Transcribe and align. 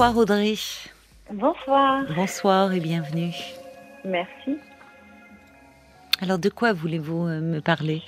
Bonsoir 0.00 0.16
Audrey. 0.16 0.54
Bonsoir. 1.30 2.04
Bonsoir 2.16 2.72
et 2.72 2.80
bienvenue. 2.80 3.34
Merci. 4.02 4.56
Alors 6.22 6.38
de 6.38 6.48
quoi 6.48 6.72
voulez-vous 6.72 7.26
euh, 7.26 7.42
me 7.42 7.60
parler? 7.60 8.00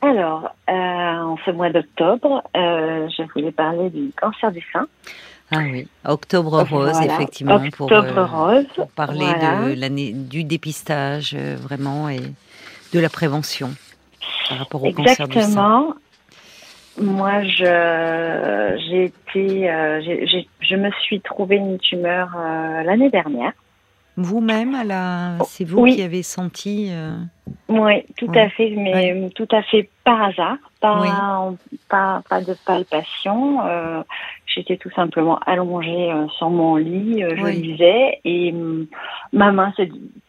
Alors, 0.00 0.52
euh, 0.68 0.72
en 0.72 1.36
ce 1.46 1.52
mois 1.52 1.70
d'octobre, 1.70 2.42
euh, 2.56 3.08
je 3.16 3.22
voulais 3.34 3.52
parler 3.52 3.88
du 3.90 4.10
cancer 4.20 4.50
du 4.50 4.66
sein. 4.72 4.88
Ah 5.52 5.58
oui, 5.58 5.86
Octobre 6.04 6.60
Rose, 6.68 6.90
Voilà. 6.90 7.14
effectivement, 7.14 7.60
pour, 7.70 7.86
Octobre 7.86 8.18
euh, 8.18 8.24
Rose. 8.26 8.66
pour 8.74 8.88
parler 8.88 9.24
Voilà. 9.24 9.68
de 9.68 9.80
l'année 9.80 10.10
du 10.12 10.42
dépistage 10.42 11.36
vraiment 11.36 12.08
et 12.08 12.18
de 12.92 12.98
la 12.98 13.08
prévention 13.08 13.70
par 14.48 14.58
rapport 14.58 14.82
au 14.82 14.90
cancer 14.92 15.28
du 15.28 15.40
sein. 15.40 15.94
Moi, 17.02 17.42
je 17.42 18.78
j'ai 18.88 19.04
été, 19.06 19.70
euh, 19.70 20.00
j'ai- 20.02 20.26
j'ai- 20.26 20.48
je 20.60 20.76
me 20.76 20.90
suis 21.02 21.20
trouvé 21.20 21.56
une 21.56 21.78
tumeur 21.78 22.28
euh, 22.36 22.82
l'année 22.82 23.10
dernière. 23.10 23.52
Vous-même, 24.16 24.74
à 24.74 24.84
la... 24.84 25.38
c'est 25.44 25.64
vous 25.64 25.80
Oui. 25.80 25.96
qui 25.96 26.02
avez 26.02 26.22
senti 26.22 26.90
euh, 26.92 27.16
Oui, 27.68 28.02
tout 28.18 28.30
à 28.34 28.48
fait, 28.50 28.70
mais 28.76 29.30
tout 29.34 29.48
à 29.50 29.62
fait 29.62 29.90
par 30.04 30.22
hasard, 30.22 30.58
pas, 30.80 31.52
pas, 31.88 32.22
pas 32.28 32.40
de 32.42 32.54
palpation. 32.66 33.64
euh, 33.66 34.02
J'étais 34.46 34.76
tout 34.76 34.90
simplement 34.90 35.38
allongée 35.46 36.12
euh, 36.12 36.28
sur 36.36 36.50
mon 36.50 36.76
lit, 36.76 37.22
je 37.22 37.42
Oui. 37.42 37.62
lisais 37.62 38.20
et 38.24 38.52
hum, 38.52 38.86
ma 39.32 39.50
main 39.50 39.72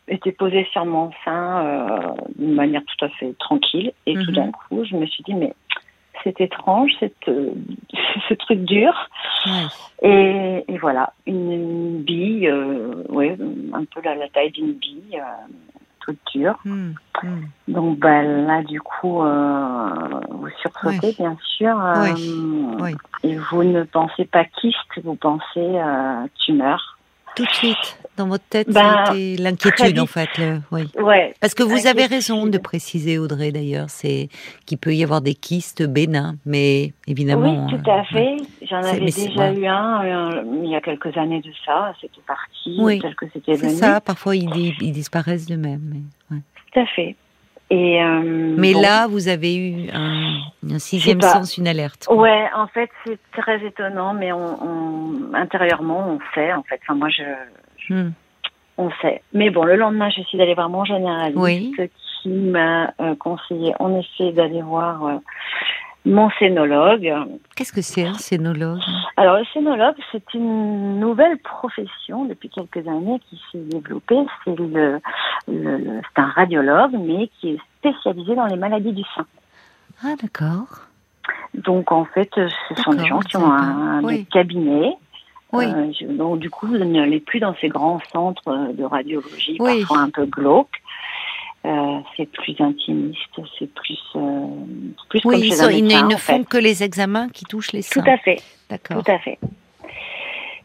était 0.08 0.31
posée 0.31 0.66
sur 0.72 0.86
mon 0.86 1.12
sein 1.26 2.16
d'une 2.40 2.53
manière 2.55 2.84
tout 2.86 3.03
à 3.05 3.09
fait 3.09 3.34
tranquille. 3.38 3.92
Et 4.05 4.14
tout 4.14 4.31
Mhm. 4.31 4.36
d'un 4.36 4.52
coup, 4.52 4.86
je 4.86 4.95
me 4.95 5.05
suis 5.08 5.23
dit, 5.23 5.34
mais 5.34 5.53
c'est 6.23 6.40
étrange, 6.41 6.91
cette, 7.00 7.27
euh, 7.27 7.52
ce 8.30 8.34
truc 8.36 8.59
dur. 8.59 8.94
ouais. 9.45 9.52
Et, 10.02 10.66
et 10.68 10.77
voilà, 10.77 11.14
une, 11.26 11.52
une 11.52 12.02
bille, 12.04 12.48
euh, 12.48 13.04
ouais, 13.09 13.38
un 13.73 13.86
peu 13.86 14.02
la, 14.04 14.16
la 14.16 14.28
taille 14.30 14.52
d'une 14.52 14.73
bille, 14.73 15.16
euh, 15.16 15.53
toute 16.02 16.20
dure. 16.34 16.59
Hmm, 16.66 16.92
hmm. 17.22 17.42
Donc 17.70 18.00
bah, 18.00 18.22
là, 18.22 18.62
du 18.64 18.81
coup, 18.81 19.23
euh, 19.23 19.89
vous 20.30 20.50
sursautez, 20.62 21.14
bien 21.17 21.38
sûr. 21.58 21.78
Et 23.23 23.38
vous 23.38 23.64
ne 23.64 23.84
pensez 23.84 24.25
pas 24.25 24.44
kyste, 24.44 24.78
vous 25.03 25.16
pensez 25.16 25.80
tumeur. 26.44 26.92
Tout 27.36 27.45
de 27.45 27.52
suite, 27.52 27.98
dans 28.16 28.28
votre 28.28 28.44
tête, 28.48 28.70
Ben, 28.70 29.06
c'était 29.08 29.42
l'inquiétude 29.42 30.00
en 30.00 30.06
fait. 30.06 30.30
le- 30.38 30.59
oui. 30.72 30.84
Ouais, 31.02 31.34
Parce 31.40 31.56
que 31.56 31.64
vous 31.64 31.88
avez 31.88 32.06
raison 32.06 32.45
de 32.45 32.58
préciser, 32.59 33.17
Audrey, 33.17 33.52
d'ailleurs, 33.52 33.90
c'est 33.90 34.30
qu'il 34.67 34.78
peut 34.78 34.94
y 34.94 35.03
avoir 35.03 35.22
des 35.22 35.34
kystes 35.34 35.81
bénins, 35.84 36.36
mais 36.45 36.94
évidemment. 37.08 37.66
oui, 37.66 37.75
tout 37.78 37.90
euh, 37.90 37.94
à 38.00 38.03
fait. 38.03 38.38
J'en 38.70 38.84
avais 38.84 39.00
déjà 39.00 39.52
eu 39.53 39.66
un 39.66 40.03
euh, 40.06 40.44
il 40.64 40.70
y 40.70 40.75
a 40.75 40.81
quelques 40.81 41.16
années 41.17 41.42
de 41.42 41.52
ça. 41.66 41.94
C'était 42.00 42.22
parti, 42.28 42.75
Oui. 42.80 43.00
tel 43.00 43.16
que 43.16 43.25
c'était 43.34 43.56
C'est 43.58 43.70
ça, 43.70 44.00
parfois 44.00 44.36
ils, 44.36 44.50
di- 44.52 44.75
ils 44.81 44.92
disparaissent 44.92 45.47
de 45.47 45.56
même. 45.56 45.81
Mais, 46.30 46.36
ouais. 46.36 46.42
Tout 46.72 46.80
à 46.81 46.86
fait. 46.86 47.16
Et, 47.75 48.03
euh, 48.03 48.55
Mais 48.55 48.73
bon. 48.73 48.81
là, 48.81 49.07
vous 49.07 49.27
avez 49.29 49.55
eu 49.55 49.89
un, 49.91 50.35
un 50.75 50.77
sixième 50.79 51.19
sens, 51.21 51.57
une 51.57 51.67
alerte. 51.67 52.07
Ouais, 52.11 52.45
en 52.55 52.67
fait, 52.67 52.89
c'est 53.03 53.17
très 53.31 53.66
étonnant, 53.66 54.13
mais 54.13 54.31
on, 54.31 54.63
on- 54.63 55.33
intérieurement, 55.33 56.07
on 56.07 56.19
sait, 56.35 56.53
en 56.53 56.61
fait. 56.61 56.79
Enfin, 56.83 56.94
moi, 56.94 57.09
je, 57.09 57.23
Hmm. 57.89 58.11
on 58.77 58.91
sait. 59.01 59.23
Mais 59.33 59.49
bon, 59.49 59.63
le 59.66 59.75
lendemain, 59.75 60.09
je 60.16 60.21
suis 60.21 60.39
allée 60.39 60.53
voir 60.53 60.69
mon 60.69 60.85
généraliste 60.85 61.38
Oui. 61.38 61.75
qui 62.21 62.29
m'a 62.29 62.94
euh, 63.01 63.16
conseillé, 63.16 63.73
en 63.79 63.99
effet, 63.99 64.31
d'aller 64.33 64.61
voir 64.61 65.05
euh, 65.05 65.17
mon 66.06 66.30
scénologue. 66.32 67.09
Qu'est-ce 67.56 67.72
que 67.72 67.82
c'est 67.82 68.06
un 68.06 68.14
scénologue 68.16 68.80
Alors, 69.18 69.38
le 69.38 69.46
scénologue, 69.54 69.96
c'est 70.12 70.34
une 70.34 71.00
nouvelle 71.00 71.38
profession 71.40 72.26
depuis 72.26 72.50
quelques 72.50 72.86
années 72.88 73.20
qui 73.30 73.42
s'est 73.52 73.59
développée. 73.59 74.18
C'est 74.44 74.56
le, 74.58 75.00
le- 75.48 75.78
le- 75.78 76.02
c'est 76.16 76.22
un 76.22 76.28
radiologue, 76.28 76.92
mais 77.00 77.30
qui 77.40 77.50
est 77.52 77.59
spécialisé 77.80 78.36
dans 78.36 78.46
les 78.48 78.58
maladies 78.58 78.94
du 78.94 79.03
sein. 79.16 79.25
Ah, 80.03 80.16
d'accord. 80.22 80.88
Donc, 81.53 81.92
en 81.92 82.03
fait, 82.06 82.30
ce 82.36 82.81
sont 82.81 82.94
des 82.94 83.06
gens 83.06 83.19
qui 83.19 83.38
ont 83.38 83.52
un, 83.52 84.03
Oui. 84.03 84.28
Oui. 85.53 85.66
Euh, 85.68 85.92
je- 85.97 86.08
donc, 86.08 86.40
du 86.40 86.50
coup, 86.50 86.66
vous 86.68 86.78
n'allez 86.80 87.19
plus 87.19 87.40
dans 87.40 87.56
ces 87.62 87.69
grands 87.69 88.00
centres 88.12 88.72
de 88.74 88.84
radiologie, 88.84 89.58
Oui. 89.59 89.80
parfois 89.81 90.00
un 90.00 90.09
peu 90.09 90.25
glauques. 90.25 90.81
Euh, 91.66 92.00
c'est 92.18 92.29
plus 92.29 92.56
intimiste, 92.59 93.19
c'est 93.57 93.74
plus, 93.74 93.97
euh, 94.18 94.19
plus 95.09 95.22
Oui, 95.24 95.40
chez 95.40 95.47
ils, 95.47 95.53
sont- 95.53 95.69
ils 95.69 95.78
ne- 95.84 95.88
médecin, 95.88 96.00
ils 96.00 96.07
ne 96.09 96.16
en 96.16 96.18
font 96.18 96.38
fait. 96.40 96.46
que 96.50 96.57
les 96.57 96.84
examens 96.84 97.29
qui 97.29 97.46
touchent 97.46 97.72
les 97.72 97.81
seins. 97.81 98.01
Tout 98.03 98.09
à 98.09 98.18
fait. 98.18 98.41
D'accord. 98.69 99.01
Tout 99.01 99.12
à 99.12 99.18
fait. 99.19 99.40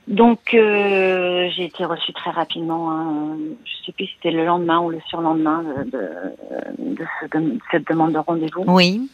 Donc, 0.08 0.54
euh, 0.54 1.48
j'ai 1.54 1.66
été 1.66 1.84
reçue 1.84 2.12
très 2.14 2.30
rapidement. 2.30 2.90
hein. 2.90 3.36
Je 3.64 3.86
sais 3.86 3.92
plus 3.92 4.06
si 4.06 4.12
c'était 4.16 4.32
le 4.36 4.44
lendemain 4.44 4.80
ou 4.80 4.90
le 4.90 4.98
surlendemain 5.08 5.62
de, 5.62 5.84
de, 5.90 6.94
de 6.96 7.04
ce- 7.20 7.38
de 7.38 7.58
cette 7.70 7.86
demande 7.88 8.12
de 8.14 8.18
rendez-vous. 8.18 8.64
Oui. 8.66 9.08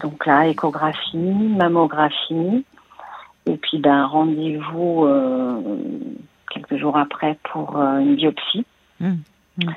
Donc 0.00 0.24
là, 0.26 0.46
échographie, 0.48 1.16
mammographie, 1.18 2.64
et 3.46 3.56
puis 3.56 3.78
ben 3.78 4.04
rendez-vous 4.06 5.06
quelques 6.50 6.76
jours 6.76 6.96
après 6.96 7.38
pour 7.52 7.76
une 7.76 8.16
biopsie. 8.16 8.64
Mm. 9.00 9.14
Mm. 9.58 9.70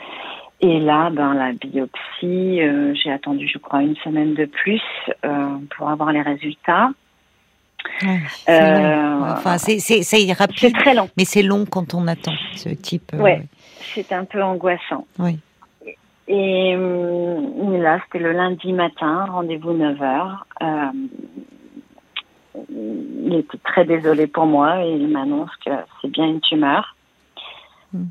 Et 0.63 0.79
là, 0.79 1.09
ben 1.09 1.33
la 1.33 1.53
biopsie, 1.53 2.61
euh, 2.61 2.93
j'ai 2.93 3.11
attendu, 3.11 3.47
je 3.47 3.57
crois, 3.57 3.81
une 3.81 3.95
semaine 3.97 4.35
de 4.35 4.45
plus 4.45 4.81
euh, 5.25 5.57
pour 5.75 5.89
avoir 5.89 6.11
les 6.11 6.21
résultats. 6.21 6.89
Ouais, 8.03 8.19
c'est 8.29 8.51
Euh, 8.51 9.15
long. 9.19 9.23
Enfin, 9.31 9.57
c'est 9.57 10.33
rapide, 10.33 10.73
très 10.75 10.93
long. 10.93 11.09
mais 11.17 11.25
c'est 11.25 11.41
long 11.41 11.65
quand 11.65 11.95
on 11.95 12.07
attend 12.07 12.33
ce 12.53 12.69
type. 12.69 13.11
euh, 13.15 13.17
Ouais. 13.17 13.41
C'est 13.79 14.11
un 14.13 14.23
peu 14.25 14.43
angoissant. 14.43 15.07
Oui. 15.17 15.39
Et 16.27 16.75
euh, 16.77 17.81
là, 17.81 17.99
c'était 18.05 18.23
le 18.23 18.31
lundi 18.31 18.71
matin, 18.71 19.25
rendez-vous 19.29 19.73
9h. 19.73 20.37
Euh, 20.61 20.91
il 22.69 23.33
était 23.35 23.57
très 23.63 23.85
désolé 23.85 24.27
pour 24.27 24.45
moi 24.45 24.85
et 24.85 24.91
il 24.91 25.07
m'annonce 25.07 25.49
que 25.65 25.71
c'est 26.01 26.09
bien 26.11 26.27
une 26.27 26.41
tumeur. 26.41 26.95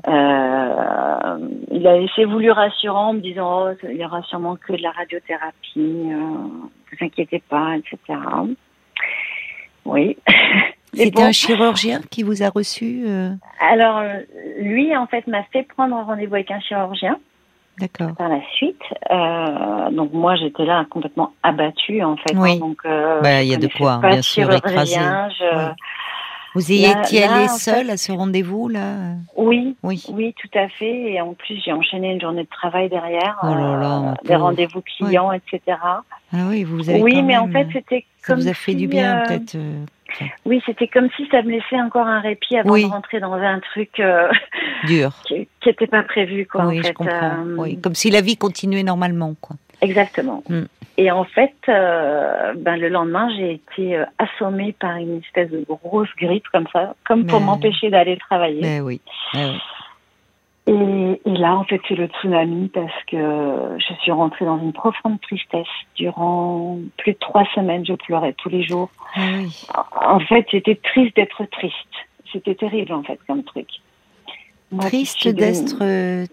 Euh, 0.07 1.37
il 1.71 1.87
a 1.87 1.97
essayé 1.97 2.25
voulu 2.25 2.51
rassurant 2.51 3.09
en 3.09 3.13
me 3.13 3.19
disant 3.19 3.69
oh, 3.69 3.73
il 3.89 3.97
y 3.97 4.05
aura 4.05 4.21
sûrement 4.23 4.55
que 4.55 4.73
de 4.73 4.81
la 4.81 4.91
radiothérapie, 4.91 5.51
euh, 5.77 6.13
ne 6.13 6.97
vous 6.97 6.97
inquiétez 7.05 7.41
pas, 7.49 7.75
etc. 7.77 8.19
Oui. 9.85 10.17
C'était 10.93 11.09
bon. 11.11 11.23
un 11.23 11.31
chirurgien 11.31 12.01
qui 12.11 12.21
vous 12.23 12.43
a 12.43 12.49
reçu 12.49 13.03
euh, 13.07 13.31
Alors, 13.61 14.03
lui, 14.59 14.95
en 14.95 15.07
fait, 15.07 15.25
m'a 15.27 15.43
fait 15.53 15.63
prendre 15.63 15.95
rendez-vous 15.95 16.35
avec 16.35 16.51
un 16.51 16.59
chirurgien 16.59 17.17
D'accord. 17.79 18.13
par 18.17 18.27
la 18.27 18.41
suite. 18.55 18.81
Donc 19.95 20.11
moi 20.13 20.35
j'étais 20.35 20.65
là 20.65 20.85
complètement 20.89 21.33
abattue 21.41 22.03
en 22.03 22.15
fait. 22.17 22.35
Oui. 22.35 22.51
hein. 22.53 22.59
donc 22.59 22.77
euh, 22.85 23.21
Bah, 23.21 23.41
il 23.41 23.49
y 23.49 23.55
a 23.55 23.57
de 23.57 23.67
quoi, 23.67 23.99
pas 24.01 24.09
bien 24.09 24.21
sûr, 24.21 24.43
je- 24.51 25.55
Ouais. 25.57 25.71
Vous 26.53 26.71
y 26.71 26.79
Là- 26.81 27.01
étiez 27.03 27.21
là, 27.21 27.33
allé 27.35 27.45
en 27.45 27.47
seul 27.57 27.85
fait- 27.87 27.91
à 27.93 27.97
ce 27.97 28.11
rendez-vous 28.11 28.67
là? 28.67 28.95
Oui, 29.37 29.75
Oui. 29.83 30.03
oui, 30.11 30.35
tout 30.39 30.57
à 30.57 30.67
fait. 30.67 31.11
Et 31.13 31.21
en 31.21 31.33
plus 31.33 31.59
j'ai 31.63 31.71
enchaîné 31.71 32.11
une 32.11 32.21
journée 32.21 32.43
de 32.43 32.49
travail 32.49 32.89
derrière, 32.89 33.37
Oh 33.43 33.47
là 33.47 33.77
là, 33.79 33.99
euh, 34.11 34.27
des 34.27 34.35
rendez-vous 34.35 34.81
clients, 34.81 35.31
etc. 35.31 35.59
Ah 35.81 35.97
oui, 36.49 36.63
vous 36.63 36.89
avez 36.89 37.01
Oui, 37.01 37.13
quand 37.13 37.23
mais 37.23 37.37
en 37.37 37.47
fait 37.47 37.67
c'était 37.71 38.05
ça 38.21 38.33
comme 38.33 38.41
vous 38.41 38.47
a 38.49 38.53
fait 38.53 38.71
si, 38.71 38.77
du 38.77 38.87
bien 38.87 39.19
euh, 39.21 39.25
peut-être. 39.27 39.55
euh, 39.55 39.85
Oui, 40.45 40.61
c'était 40.65 40.89
comme 40.89 41.07
si 41.15 41.25
ça 41.31 41.41
me 41.41 41.51
laissait 41.51 41.79
encore 41.79 42.05
un 42.07 42.19
répit 42.19 42.57
avant 42.57 42.71
Oui. 42.71 42.83
de 42.83 42.89
rentrer 42.89 43.19
dans 43.21 43.31
un 43.33 43.59
truc 43.61 44.01
dur. 44.87 45.13
qui 45.27 45.47
n'était 45.65 45.87
pas 45.87 46.03
prévu 46.03 46.45
quoi. 46.45 46.65
oui, 46.67 46.79
en 46.79 46.81
fait. 46.81 46.87
je 46.89 46.93
comprends. 46.93 47.43
Oui, 47.57 47.79
comme 47.79 47.95
si 47.95 48.09
la 48.11 48.19
vie 48.21 48.35
continuait 48.35 48.83
normalement 48.83 49.35
quoi. 49.39 49.55
Exactement. 49.81 50.43
Mm. 50.47 50.63
Et 50.97 51.11
en 51.11 51.23
fait, 51.23 51.55
euh, 51.69 52.53
ben, 52.55 52.75
le 52.75 52.89
lendemain, 52.89 53.29
j'ai 53.35 53.53
été 53.53 53.97
euh, 53.97 54.05
assommée 54.19 54.73
par 54.73 54.97
une 54.97 55.19
espèce 55.19 55.49
de 55.49 55.65
grosse 55.67 56.09
grippe 56.17 56.47
comme 56.51 56.67
ça, 56.71 56.95
comme 57.05 57.25
pour 57.25 57.39
m'empêcher 57.39 57.89
d'aller 57.89 58.17
travailler. 58.17 58.61
Mais 58.61 58.81
oui. 58.81 59.01
mais 59.33 59.45
oui. 59.45 59.57
Et, 60.67 61.21
et 61.25 61.37
là, 61.37 61.55
en 61.55 61.63
fait, 61.63 61.81
c'est 61.87 61.95
le 61.95 62.05
tsunami 62.05 62.69
parce 62.69 63.03
que 63.07 63.17
je 63.17 63.93
suis 64.01 64.11
rentrée 64.11 64.45
dans 64.45 64.59
une 64.59 64.73
profonde 64.73 65.19
tristesse. 65.21 65.65
Durant 65.95 66.77
plus 66.97 67.13
de 67.13 67.17
trois 67.17 67.45
semaines, 67.55 67.85
je 67.85 67.93
pleurais 67.93 68.33
tous 68.33 68.49
les 68.49 68.61
jours. 68.63 68.89
Ah 69.15 69.21
oui. 69.39 69.65
En 69.99 70.19
fait, 70.19 70.45
j'étais 70.51 70.75
triste 70.75 71.15
d'être 71.15 71.43
triste. 71.45 71.75
C'était 72.31 72.55
terrible, 72.55 72.93
en 72.93 73.01
fait, 73.01 73.19
comme 73.27 73.43
truc. 73.43 73.67
Moi, 74.71 74.85
Triste 74.85 75.27
d'être 75.27 75.77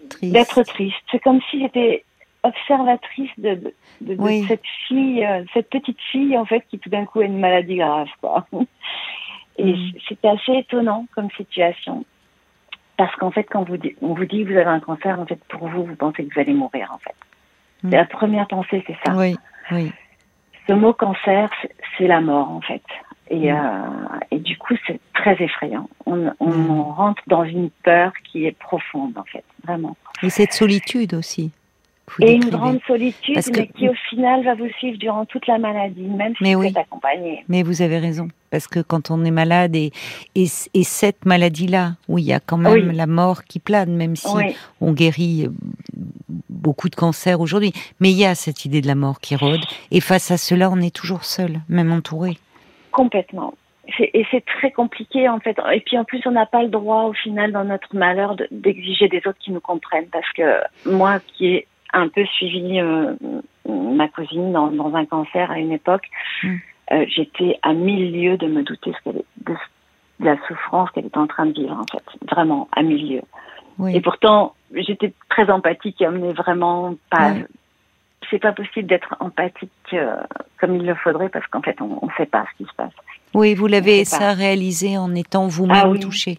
triste. 0.09 0.31
d'être 0.31 0.63
triste. 0.63 0.95
C'est 1.11 1.19
comme 1.19 1.41
si 1.49 1.59
j'étais 1.59 2.05
observatrice 2.43 3.31
de, 3.37 3.55
de, 3.55 3.73
de- 4.01 4.15
de 4.15 4.21
Oui. 4.21 4.45
cette 4.47 4.65
fille, 4.87 5.25
euh, 5.25 5.43
cette 5.53 5.69
petite 5.69 5.99
fille 6.11 6.37
en 6.37 6.45
fait 6.45 6.63
qui 6.69 6.79
tout 6.79 6.89
d'un 6.89 7.05
coup 7.05 7.19
a 7.19 7.25
une 7.25 7.39
maladie 7.39 7.75
grave. 7.77 8.07
Quoi. 8.21 8.45
Et 9.57 9.73
Mm. 9.73 9.91
c'était 10.07 10.27
assez 10.29 10.53
étonnant 10.53 11.05
comme 11.15 11.29
situation. 11.31 12.05
Parce 12.97 13.15
qu'en 13.17 13.31
fait, 13.31 13.43
quand 13.45 13.63
vous 13.63 13.77
dit- 13.77 13.95
on 14.01 14.13
vous 14.13 14.25
dit 14.25 14.43
que 14.43 14.51
vous 14.51 14.57
avez 14.57 14.69
un 14.69 14.79
cancer, 14.79 15.19
en 15.19 15.25
fait, 15.25 15.39
pour 15.49 15.67
vous, 15.67 15.83
vous 15.85 15.95
pensez 15.95 16.25
que 16.25 16.33
vous 16.33 16.39
allez 16.39 16.53
mourir, 16.53 16.91
en 16.93 16.97
fait. 16.97 17.15
Mm. 17.83 17.89
La 17.91 18.05
première 18.05 18.47
pensée, 18.47 18.83
c'est 18.87 18.97
ça. 19.05 19.15
Oui, 19.15 19.35
oui. 19.71 19.91
Ce 20.67 20.73
mot 20.73 20.93
cancer, 20.93 21.49
c'est- 21.97 22.07
la 22.07 22.21
mort, 22.21 22.49
en 22.51 22.61
fait. 22.61 22.83
Et, 23.29 23.51
Mm. 23.51 23.55
euh, 23.55 24.19
et 24.31 24.39
du 24.39 24.57
coup, 24.57 24.75
c'est 24.87 24.99
très 25.13 25.35
effrayant. 25.43 25.89
On, 26.05 26.31
on 26.39 26.83
rentre 26.83 27.21
dans 27.27 27.43
une 27.43 27.69
peur 27.83 28.11
qui 28.23 28.45
est 28.45 28.57
profonde, 28.57 29.17
en 29.17 29.23
fait, 29.25 29.43
vraiment. 29.65 29.95
Et 30.23 30.29
cette 30.29 30.53
solitude 30.53 31.13
aussi. 31.13 31.51
Vous 32.17 32.25
Et 32.25 32.33
une 32.33 32.49
grande 32.49 32.79
solitude, 32.87 33.35
Parce 33.35 33.49
que- 33.49 33.59
mais 33.59 33.67
qui 33.67 33.87
au 33.89 33.93
final 34.09 34.43
va 34.43 34.55
vous 34.55 34.69
suivre 34.79 34.97
durant 34.97 35.25
toute 35.25 35.47
la 35.47 35.57
maladie, 35.57 36.01
même 36.01 36.33
si 36.37 36.43
Mais 36.43 36.53
vous 36.55 36.61
oui. 36.61 36.67
êtes 36.67 36.77
accompagné. 36.77 37.43
Mais 37.47 37.63
vous 37.63 37.81
avez 37.81 37.97
raison, 37.99 38.27
parce 38.51 38.67
que 38.67 38.79
quand 38.79 39.11
on 39.11 39.23
est 39.25 39.31
malade 39.31 39.75
et, 39.75 39.91
et, 40.35 40.45
et 40.73 40.83
cette 40.83 41.25
maladie-là, 41.25 41.93
où 42.07 42.17
il 42.17 42.25
y 42.25 42.33
a 42.33 42.39
quand 42.39 42.57
même 42.57 42.89
Oui. 42.89 42.95
la 42.95 43.07
mort 43.07 43.43
qui 43.45 43.59
plane, 43.59 43.95
même 43.95 44.15
si 44.15 44.27
Oui, 44.35 44.55
on 44.81 44.91
guérit 44.93 45.45
euh, 45.47 45.49
beaucoup 46.49 46.89
de 46.89 46.95
cancers 46.95 47.39
aujourd'hui, 47.41 47.73
mais 47.99 48.11
il 48.11 48.17
y 48.17 48.25
a 48.25 48.35
cette 48.35 48.65
idée 48.65 48.81
de 48.81 48.87
la 48.87 48.95
mort 48.95 49.19
qui 49.19 49.35
rôde, 49.35 49.61
et 49.91 50.01
face 50.01 50.31
à 50.31 50.37
cela, 50.37 50.69
on 50.69 50.77
est 50.81 50.95
toujours 50.95 51.23
seul, 51.23 51.59
même 51.69 51.91
entouré. 51.91 52.37
complètement. 52.91 53.53
Et 54.13 54.23
c'est 54.29 54.45
très 54.45 54.69
compliqué 54.71 55.27
en 55.27 55.39
fait. 55.39 55.57
Et 55.73 55.79
puis 55.79 55.97
en 55.97 56.03
plus, 56.03 56.21
on 56.27 56.31
n'a 56.31 56.45
pas 56.45 56.61
le 56.61 56.69
droit 56.69 57.05
au 57.05 57.13
final 57.13 57.51
dans 57.51 57.63
notre 57.63 57.95
malheur 57.95 58.35
de- 58.35 58.47
d'exiger 58.51 59.07
des 59.07 59.17
autres 59.25 59.39
qui 59.39 59.51
nous 59.51 59.59
comprennent. 59.61 60.05
Parce 60.11 60.31
que 60.33 60.43
moi 60.87 61.19
qui 61.33 61.47
ai 61.47 61.67
un 61.93 62.07
peu 62.07 62.25
suivi 62.25 62.79
euh, 62.79 63.13
ma 63.67 64.07
cousine 64.07 64.51
dans, 64.51 64.67
dans 64.67 64.93
un 64.95 65.05
cancer 65.05 65.49
à 65.51 65.59
une 65.59 65.71
époque, 65.71 66.07
Mm. 66.43 66.55
euh, 66.93 67.05
j'étais 67.07 67.57
à 67.63 67.73
mille 67.73 68.11
lieues 68.11 68.37
de 68.37 68.47
me 68.47 68.63
douter 68.63 68.91
ce 69.03 69.09
de, 69.09 69.23
de 69.45 69.55
la 70.25 70.35
souffrance 70.47 70.89
qu'elle 70.91 71.05
était 71.05 71.17
en 71.17 71.27
train 71.27 71.45
de 71.45 71.53
vivre 71.53 71.77
en 71.77 71.85
fait. 71.91 72.03
Vraiment, 72.31 72.67
à 72.75 72.81
mille 72.81 73.15
lieues. 73.15 73.21
Oui. 73.77 73.95
Et 73.95 74.01
pourtant, 74.01 74.53
j'étais 74.73 75.13
très 75.29 75.49
empathique 75.49 75.99
n'est 76.01 76.33
vraiment 76.33 76.95
pas. 77.09 77.33
C'est 78.29 78.39
pas 78.39 78.51
possible 78.51 78.87
d'être 78.87 79.15
empathique 79.21 79.71
euh, 79.93 80.17
comme 80.59 80.75
il 80.75 80.85
le 80.85 80.93
faudrait 80.95 81.29
parce 81.29 81.47
qu'en 81.47 81.61
fait, 81.61 81.81
on 81.81 82.05
ne 82.05 82.11
sait 82.17 82.25
pas 82.25 82.45
ce 82.51 82.63
qui 82.63 82.69
se 82.69 82.75
passe. 82.75 82.91
Oui, 83.33 83.55
vous 83.55 83.67
l'avez 83.67 83.99
pas. 83.99 84.05
ça 84.05 84.33
réalisé 84.33 84.97
en 84.97 85.15
étant 85.15 85.47
vous-même 85.47 85.77
Ah 85.83 85.89
oui. 85.89 85.99
touché. 85.99 86.37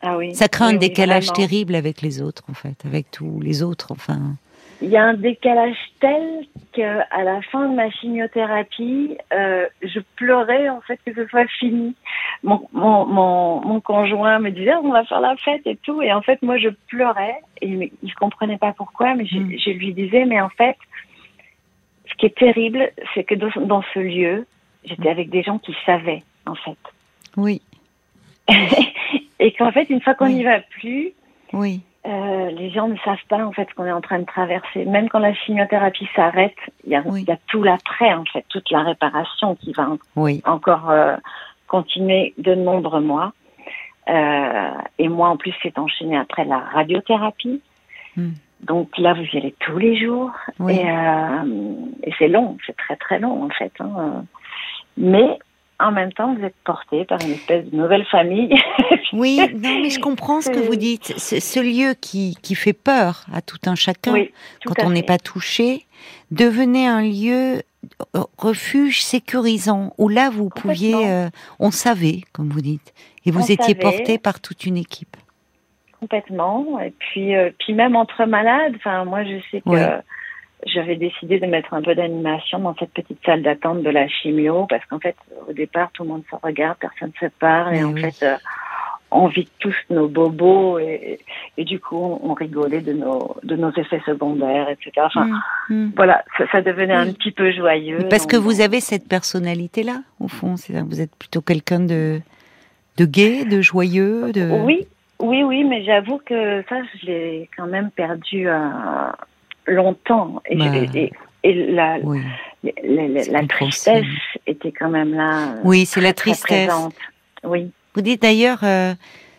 Ah. 0.00 0.16
Ça 0.32 0.46
crée 0.48 0.64
un 0.66 0.74
décalage 0.74 1.26
vraiment. 1.26 1.48
terrible 1.48 1.74
avec 1.74 2.02
les 2.02 2.22
autres, 2.22 2.44
en 2.48 2.54
fait, 2.54 2.76
avec 2.86 3.10
tous 3.10 3.40
les 3.40 3.62
autres, 3.64 3.88
enfin. 3.90 4.36
Il 4.80 4.90
y 4.90 4.96
a 4.96 5.02
un 5.02 5.14
décalage 5.14 5.76
tel 5.98 6.46
que 6.72 7.00
à 7.10 7.24
la 7.24 7.42
fin 7.42 7.68
de 7.68 7.74
ma 7.74 7.90
chimiothérapie, 7.90 9.16
euh, 9.32 9.66
je 9.82 9.98
pleurais 10.16 10.68
en 10.68 10.80
fait 10.82 11.00
que 11.04 11.12
ce 11.14 11.26
soit 11.26 11.48
fini. 11.58 11.96
Mon, 12.44 12.60
mon, 12.72 13.04
mon, 13.06 13.60
mon 13.60 13.80
conjoint 13.80 14.38
me 14.38 14.50
disait 14.50 14.74
on 14.76 14.92
va 14.92 15.04
faire 15.04 15.20
la 15.20 15.34
fête 15.36 15.66
et 15.66 15.76
tout, 15.76 16.00
et 16.00 16.12
en 16.12 16.22
fait 16.22 16.40
moi 16.42 16.58
je 16.58 16.68
pleurais 16.86 17.40
et 17.60 17.92
il 18.02 18.14
comprenait 18.14 18.58
pas 18.58 18.72
pourquoi, 18.72 19.14
mais 19.16 19.26
je, 19.26 19.38
Mm. 19.38 19.58
je 19.58 19.70
lui 19.70 19.92
disais 19.94 20.24
mais 20.26 20.40
en 20.40 20.48
fait, 20.50 20.76
ce 22.08 22.14
qui 22.14 22.26
est 22.26 22.36
terrible, 22.38 22.90
c'est 23.14 23.24
que 23.24 23.34
dans, 23.34 23.50
dans 23.66 23.82
ce 23.94 23.98
lieu, 23.98 24.46
j'étais 24.84 25.08
avec 25.10 25.28
des 25.30 25.42
gens 25.42 25.58
qui 25.58 25.74
savaient 25.86 26.22
en 26.46 26.54
fait, 26.54 26.78
Oui, 27.36 27.60
et 29.40 29.52
qu'en 29.52 29.72
fait 29.72 29.90
une 29.90 30.00
fois 30.00 30.14
qu'on 30.14 30.26
Oui. 30.26 30.34
n'y 30.34 30.44
va 30.44 30.60
plus, 30.60 31.12
oui, 31.52 31.80
Euh, 32.08 32.50
les 32.52 32.70
gens 32.70 32.88
ne 32.88 32.96
savent 33.04 33.18
pas 33.28 33.44
en 33.44 33.52
fait 33.52 33.68
ce 33.68 33.74
qu'on 33.74 33.84
est 33.84 33.92
en 33.92 34.00
train 34.00 34.18
de 34.18 34.24
traverser. 34.24 34.86
Même 34.86 35.08
quand 35.10 35.18
la 35.18 35.34
chimiothérapie 35.34 36.08
s'arrête, 36.16 36.56
il 36.84 36.90
y 36.92 36.96
a, 36.96 37.02
Oui. 37.04 37.20
il 37.22 37.28
y 37.28 37.32
a 37.32 37.36
tout 37.48 37.62
l'après 37.62 38.14
en 38.14 38.24
fait, 38.24 38.44
toute 38.48 38.70
la 38.70 38.82
réparation 38.82 39.56
qui 39.56 39.72
va 39.72 39.90
en- 39.90 39.98
oui, 40.16 40.40
encore 40.46 40.88
euh, 40.90 41.16
continuer 41.66 42.32
de 42.38 42.54
nombreux 42.54 43.02
mois. 43.02 43.32
Euh, 44.08 44.70
et 44.98 45.08
moi 45.08 45.28
en 45.28 45.36
plus 45.36 45.52
c'est 45.62 45.78
enchaîné 45.78 46.16
après 46.16 46.46
la 46.46 46.58
radiothérapie. 46.58 47.60
Hmm. 48.16 48.30
Donc 48.62 48.96
là 48.96 49.12
vous 49.12 49.24
y 49.24 49.36
allez 49.36 49.54
tous 49.60 49.76
les 49.76 50.00
jours 50.02 50.30
oui. 50.60 50.78
et, 50.78 52.08
et 52.08 52.12
c'est 52.18 52.28
long, 52.28 52.56
c'est 52.66 52.76
très 52.76 52.96
très 52.96 53.18
long 53.18 53.44
en 53.44 53.50
fait. 53.50 53.72
hein. 53.80 54.24
Mais 54.96 55.38
en 55.80 55.92
même 55.92 56.12
temps 56.12 56.34
vous 56.34 56.44
êtes 56.44 56.56
porté 56.64 57.04
par 57.04 57.20
une 57.22 57.32
espèce 57.32 57.64
de 57.66 57.76
nouvelle 57.76 58.04
famille. 58.06 58.54
Oui, 59.14 59.38
non, 59.54 59.80
mais 59.80 59.88
je 59.88 60.00
comprends 60.00 60.42
ce 60.42 60.50
que 60.50 60.58
vous 60.58 60.76
dites. 60.76 61.18
Ce, 61.18 61.60
lieu 61.60 61.94
qui, 61.94 62.36
qui 62.42 62.54
fait 62.54 62.74
peur 62.74 63.24
à 63.32 63.40
tout 63.40 63.56
un 63.64 63.74
chacun, 63.74 64.12
oui, 64.12 64.32
tout 64.60 64.74
quand 64.74 64.84
on 64.84 64.90
n'est 64.90 65.02
pas 65.02 65.16
touché, 65.16 65.86
devenait 66.30 66.86
un 66.86 67.00
lieu 67.00 67.62
euh, 68.14 68.24
refuge 68.36 69.02
sécurisant 69.02 69.94
où 69.96 70.10
là 70.10 70.28
vous 70.30 70.50
pouviez, 70.50 71.08
euh, 71.08 71.30
on 71.58 71.70
savait, 71.70 72.20
comme 72.32 72.50
vous 72.50 72.60
dites, 72.60 72.92
et 73.24 73.30
vous 73.30 73.40
On 73.40 73.46
étiez 73.46 73.74
porté 73.74 74.18
par 74.18 74.40
toute 74.40 74.66
une 74.66 74.76
équipe. 74.76 75.16
Complètement. 75.98 76.78
Et 76.80 76.92
puis, 76.98 77.34
euh, 77.34 77.50
puis 77.58 77.72
même 77.72 77.96
entre 77.96 78.26
malades, 78.26 78.74
enfin, 78.76 79.04
moi, 79.04 79.24
je 79.24 79.40
sais 79.50 79.62
que 79.62 79.70
Ouais. 79.70 80.00
J'avais 80.66 80.96
décidé 80.96 81.38
de 81.38 81.46
mettre 81.46 81.72
un 81.74 81.82
peu 81.82 81.94
d'animation 81.94 82.58
dans 82.58 82.74
cette 82.76 82.92
petite 82.92 83.18
salle 83.24 83.42
d'attente 83.42 83.82
de 83.82 83.90
la 83.90 84.08
chimio, 84.08 84.66
parce 84.68 84.84
qu'en 84.86 84.98
fait, 84.98 85.16
au 85.48 85.52
départ, 85.52 85.90
tout 85.92 86.02
le 86.02 86.08
monde 86.10 86.22
se 86.30 86.36
regarde, 86.42 86.76
personne 86.80 87.12
ne 87.22 87.28
se 87.28 87.32
parle, 87.38 87.74
et 87.74 87.78
Mais 87.78 87.84
en 87.84 87.92
oui. 87.92 88.02
fait, 88.02 88.24
euh, 88.26 88.36
on 89.10 89.26
vit 89.28 89.48
tous 89.60 89.74
nos 89.88 90.08
bobos, 90.08 90.78
et, 90.80 91.18
et 91.56 91.64
du 91.64 91.80
coup, 91.80 91.96
on, 91.96 92.30
on 92.30 92.34
rigolait 92.34 92.80
de 92.82 92.92
nos, 92.92 93.36
de 93.42 93.56
nos 93.56 93.70
effets 93.72 94.02
secondaires, 94.04 94.68
etc. 94.68 94.90
Enfin, 95.06 95.26
Mm, 95.70 95.74
mm. 95.74 95.92
voilà, 95.96 96.24
ça, 96.36 96.44
ça 96.50 96.60
devenait 96.62 96.94
Oui. 96.98 97.08
un 97.08 97.12
petit 97.12 97.30
peu 97.32 97.50
joyeux. 97.52 98.06
Parce 98.10 98.26
que 98.26 98.36
vous 98.36 98.60
avez 98.60 98.80
cette 98.80 99.06
personnalité-là, 99.08 100.02
au 100.20 100.28
fond. 100.28 100.56
C'est-à-dire 100.56 100.84
que 100.84 100.94
Vous 100.94 101.00
êtes 101.00 101.14
plutôt 101.16 101.40
quelqu'un 101.40 101.80
de, 101.80 102.20
de 102.98 103.04
gai, 103.04 103.44
de 103.44 103.60
joyeux, 103.62 104.32
de. 104.32 104.50
Oui, 104.64 104.86
oui, 105.20 105.42
oui, 105.42 105.64
mais 105.64 105.84
j'avoue 105.84 106.18
que 106.24 106.62
ça, 106.68 106.76
je 107.00 107.06
l'ai 107.06 107.50
quand 107.56 107.66
même 107.66 107.90
perdu 107.90 108.48
euh, 108.48 108.58
longtemps. 109.68 110.42
Et, 110.48 110.56
Bah. 110.56 110.64
et, 110.94 111.12
et 111.44 111.54
la, 111.72 111.98
Oui. 112.02 112.20
la, 112.64 112.72
la- 113.08 113.22
C'est 113.22 113.30
la 113.30 113.40
compréhensible. 113.40 113.96
tristesse 113.96 114.40
était 114.46 114.72
quand 114.72 114.88
même 114.90 115.14
là. 115.14 115.54
Oui, 115.64 115.86
c'est 115.86 116.00
la 116.00 116.12
tristesse. 116.12 116.72
Oui, 117.44 117.70
Vous 117.94 118.00
dites 118.02 118.22
d'ailleurs 118.22 118.60
euh, 118.64 118.94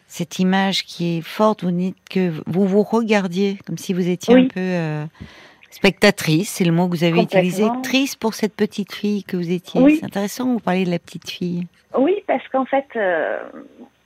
cette 0.08 0.40
image 0.40 0.86
qui 0.86 1.18
est 1.18 1.22
forte. 1.22 1.64
Vous 1.64 1.72
dites 1.72 1.98
que 2.10 2.32
vous 2.48 2.66
vous 2.66 2.84
regardiez 2.84 3.58
comme 3.66 3.78
si 3.78 3.94
vous 3.94 4.08
étiez 4.10 4.34
Oui. 4.36 4.42
un 4.46 4.48
peu 4.48 4.60
euh, 4.60 5.06
spectatrice. 5.72 6.50
C'est 6.50 6.64
le 6.66 6.72
mot 6.72 6.88
que 6.88 6.96
vous 6.96 7.04
avez 7.04 7.22
utilisé. 7.22 7.66
Triste 7.84 8.18
pour 8.20 8.34
cette 8.34 8.56
petite 8.56 8.94
fille 8.94 9.24
que 9.24 9.38
vous 9.38 9.52
étiez. 9.52 9.82
Oui. 9.82 9.98
C'est 10.00 10.06
intéressant. 10.06 10.46
Vous 10.54 10.60
parlez 10.60 10.86
de 10.86 10.92
la 10.92 11.00
petite 11.00 11.30
fille. 11.30 11.68
oui, 11.98 12.16
parce 12.28 12.48
qu'en 12.50 12.66
fait, 12.66 12.86
euh, 12.96 13.38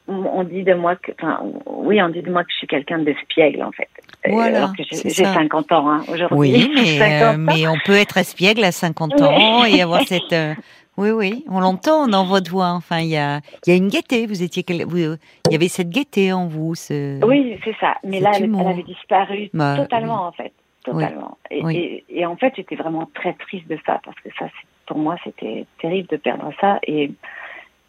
on 0.07 0.43
dit 0.43 0.63
de 0.63 0.73
moi 0.73 0.95
que, 0.95 1.11
enfin, 1.13 1.39
oui, 1.65 2.01
on 2.01 2.09
dit 2.09 2.21
de 2.21 2.29
moi 2.31 2.43
que 2.43 2.51
je 2.51 2.57
suis 2.57 2.67
quelqu'un 2.67 2.99
d'espiègle 2.99 3.63
en 3.63 3.71
fait. 3.71 3.87
Euh, 4.27 4.31
Voilà, 4.31 4.57
Alors 4.57 4.75
que 4.75 4.83
j'ai 4.83 4.95
c'est 4.95 5.09
j'ai 5.09 5.23
ça. 5.23 5.33
50 5.33 5.71
ans 5.71 5.89
hein, 5.89 6.01
aujourd'hui. 6.11 6.37
Oui, 6.37 6.71
mais, 6.75 6.85
50 6.85 7.21
euh, 7.21 7.37
mais 7.37 7.67
on 7.67 7.77
peut 7.85 7.95
être 7.95 8.17
espiègle 8.17 8.63
à 8.63 8.71
50 8.71 9.13
Oui. 9.15 9.23
ans 9.23 9.63
et 9.65 9.81
avoir 9.81 10.01
cette. 10.01 10.33
euh, 10.33 10.53
oui, 10.97 11.09
oui, 11.09 11.43
on 11.49 11.59
l'entend 11.59 12.07
dans 12.07 12.23
votre 12.25 12.51
voix. 12.51 12.69
Enfin, 12.69 12.99
il 12.99 13.07
y 13.09 13.17
a, 13.17 13.39
y 13.65 13.71
a 13.71 13.75
une 13.75 13.87
gaieté. 13.87 14.27
Vous 14.27 14.43
étiez, 14.43 14.63
il 14.69 15.17
y 15.51 15.55
avait 15.55 15.67
cette 15.67 15.89
gaieté 15.89 16.31
en 16.33 16.45
vous. 16.47 16.75
Ce... 16.75 17.23
Oui, 17.25 17.57
c'est 17.63 17.75
ça. 17.79 17.95
Mais 18.03 18.19
là, 18.19 18.31
elle, 18.35 18.53
avait 18.55 18.83
disparu 18.83 19.49
Bah, 19.53 19.75
totalement, 19.77 20.27
en 20.27 20.31
fait. 20.33 20.51
Totalement. 20.83 21.37
Et, 21.49 21.63
Oui. 21.63 21.77
et, 21.77 22.03
et 22.19 22.25
en 22.27 22.35
fait, 22.35 22.53
j'étais 22.57 22.75
vraiment 22.75 23.09
très 23.15 23.33
triste 23.33 23.67
de 23.67 23.77
ça, 23.85 24.01
parce 24.05 24.19
que 24.19 24.29
ça, 24.37 24.45
pour 24.85 24.97
moi, 24.97 25.15
c'était 25.23 25.65
terrible 25.81 26.09
de 26.09 26.17
perdre 26.17 26.51
ça. 26.61 26.77
Et 26.85 27.09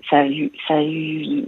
ça 0.09 0.19
a 0.21 0.27
eu, 0.27 0.51
ça 0.67 0.75
a 0.77 0.83
eu 0.83 1.45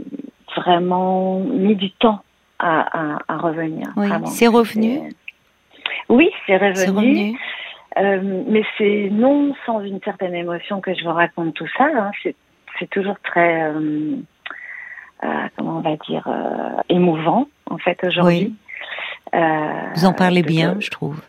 vraiment 0.56 1.40
mis 1.40 1.76
du 1.76 1.90
temps 1.92 2.20
à, 2.58 3.14
à, 3.14 3.18
à 3.28 3.36
revenir. 3.38 3.86
Oui. 3.96 4.08
C'est 4.26 4.46
revenu? 4.48 5.12
Oui, 6.08 6.30
c'est 6.46 6.56
revenu. 6.56 7.38
Euh, 7.98 8.42
mais 8.48 8.62
c'est 8.76 9.08
non 9.10 9.54
sans 9.64 9.80
une 9.80 10.00
certaine 10.04 10.34
émotion 10.34 10.80
que 10.80 10.94
je 10.94 11.02
vous 11.04 11.12
raconte 11.14 11.54
tout 11.54 11.66
ça. 11.78 11.84
hein. 11.96 12.10
C'est, 12.22 12.90
toujours 12.90 13.16
très, 13.24 13.62
euh, 13.70 14.16
euh, 15.24 15.28
comment 15.56 15.78
on 15.78 15.80
va 15.80 15.96
dire, 16.06 16.28
émouvant 16.90 17.48
en 17.70 17.78
fait 17.78 17.98
aujourd'hui. 18.04 18.54
Vous 19.32 20.04
en 20.04 20.12
parlez 20.12 20.42
bien, 20.42 20.76
je 20.80 20.90
trouve. 20.90 21.20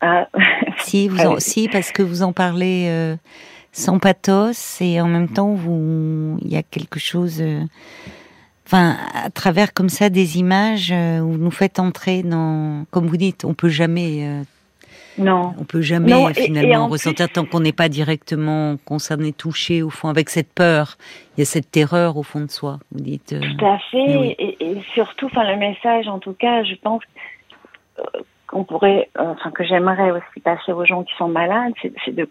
Ah, 0.00 0.26
Si, 0.78 1.08
vous 1.08 1.18
Ah 1.20 1.30
en, 1.30 1.34
oui. 1.34 1.40
si, 1.40 1.68
parce 1.68 1.92
que 1.92 2.02
vous 2.02 2.22
en 2.22 2.32
parlez 2.32 3.16
sans 3.72 3.98
pathos 4.00 4.80
et 4.80 5.00
en 5.00 5.06
même 5.06 5.28
temps, 5.28 5.52
vous, 5.54 6.36
il 6.42 6.48
y 6.52 6.56
a 6.56 6.62
quelque 6.64 6.98
chose. 6.98 7.42
Enfin, 8.66 8.96
à 9.14 9.30
travers 9.30 9.72
comme 9.72 9.88
ça 9.88 10.08
des 10.10 10.38
images 10.38 10.90
euh, 10.92 11.20
où 11.20 11.32
vous 11.32 11.38
nous 11.38 11.50
faites 11.52 11.78
entrer 11.78 12.22
dans, 12.24 12.84
comme 12.90 13.06
vous 13.06 13.16
dites, 13.16 13.44
on 13.44 13.54
peut 13.54 13.68
jamais, 13.68 14.26
euh, 14.26 14.42
non. 15.18 15.54
on 15.58 15.62
peut 15.64 15.82
jamais 15.82 16.10
Non, 16.10 16.26
finalement 16.34 16.88
et 16.88 16.90
ressentir 16.90 17.28
tant 17.30 17.44
qu'on 17.44 17.60
n'est 17.60 17.72
pas 17.72 17.88
directement 17.88 18.76
concerné, 18.84 19.32
touché 19.32 19.82
au 19.82 19.90
fond 19.90 20.08
avec 20.08 20.28
cette 20.30 20.52
peur. 20.52 20.96
Il 21.36 21.40
y 21.40 21.42
a 21.42 21.46
cette 21.46 21.70
terreur 21.70 22.16
au 22.16 22.24
fond 22.24 22.40
de 22.40 22.50
soi. 22.50 22.78
Vous 22.90 23.00
dites. 23.00 23.32
euh, 23.34 23.40
Tout 23.40 23.64
à 23.64 23.78
fait. 23.90 24.16
oui. 24.18 24.34
et, 24.38 24.56
et 24.60 24.82
surtout, 24.94 25.26
enfin, 25.26 25.44
le 25.48 25.56
message, 25.58 26.08
en 26.08 26.18
tout 26.18 26.32
cas, 26.32 26.64
je 26.64 26.74
pense 26.74 27.02
euh, 28.00 28.02
qu'on 28.48 28.64
pourrait, 28.64 29.08
enfin, 29.16 29.52
que 29.52 29.62
j'aimerais 29.64 30.10
aussi 30.10 30.40
passer 30.42 30.72
aux 30.72 30.84
gens 30.84 31.04
qui 31.04 31.14
sont 31.16 31.28
malades, 31.28 31.72
c'est 32.04 32.14
de. 32.14 32.28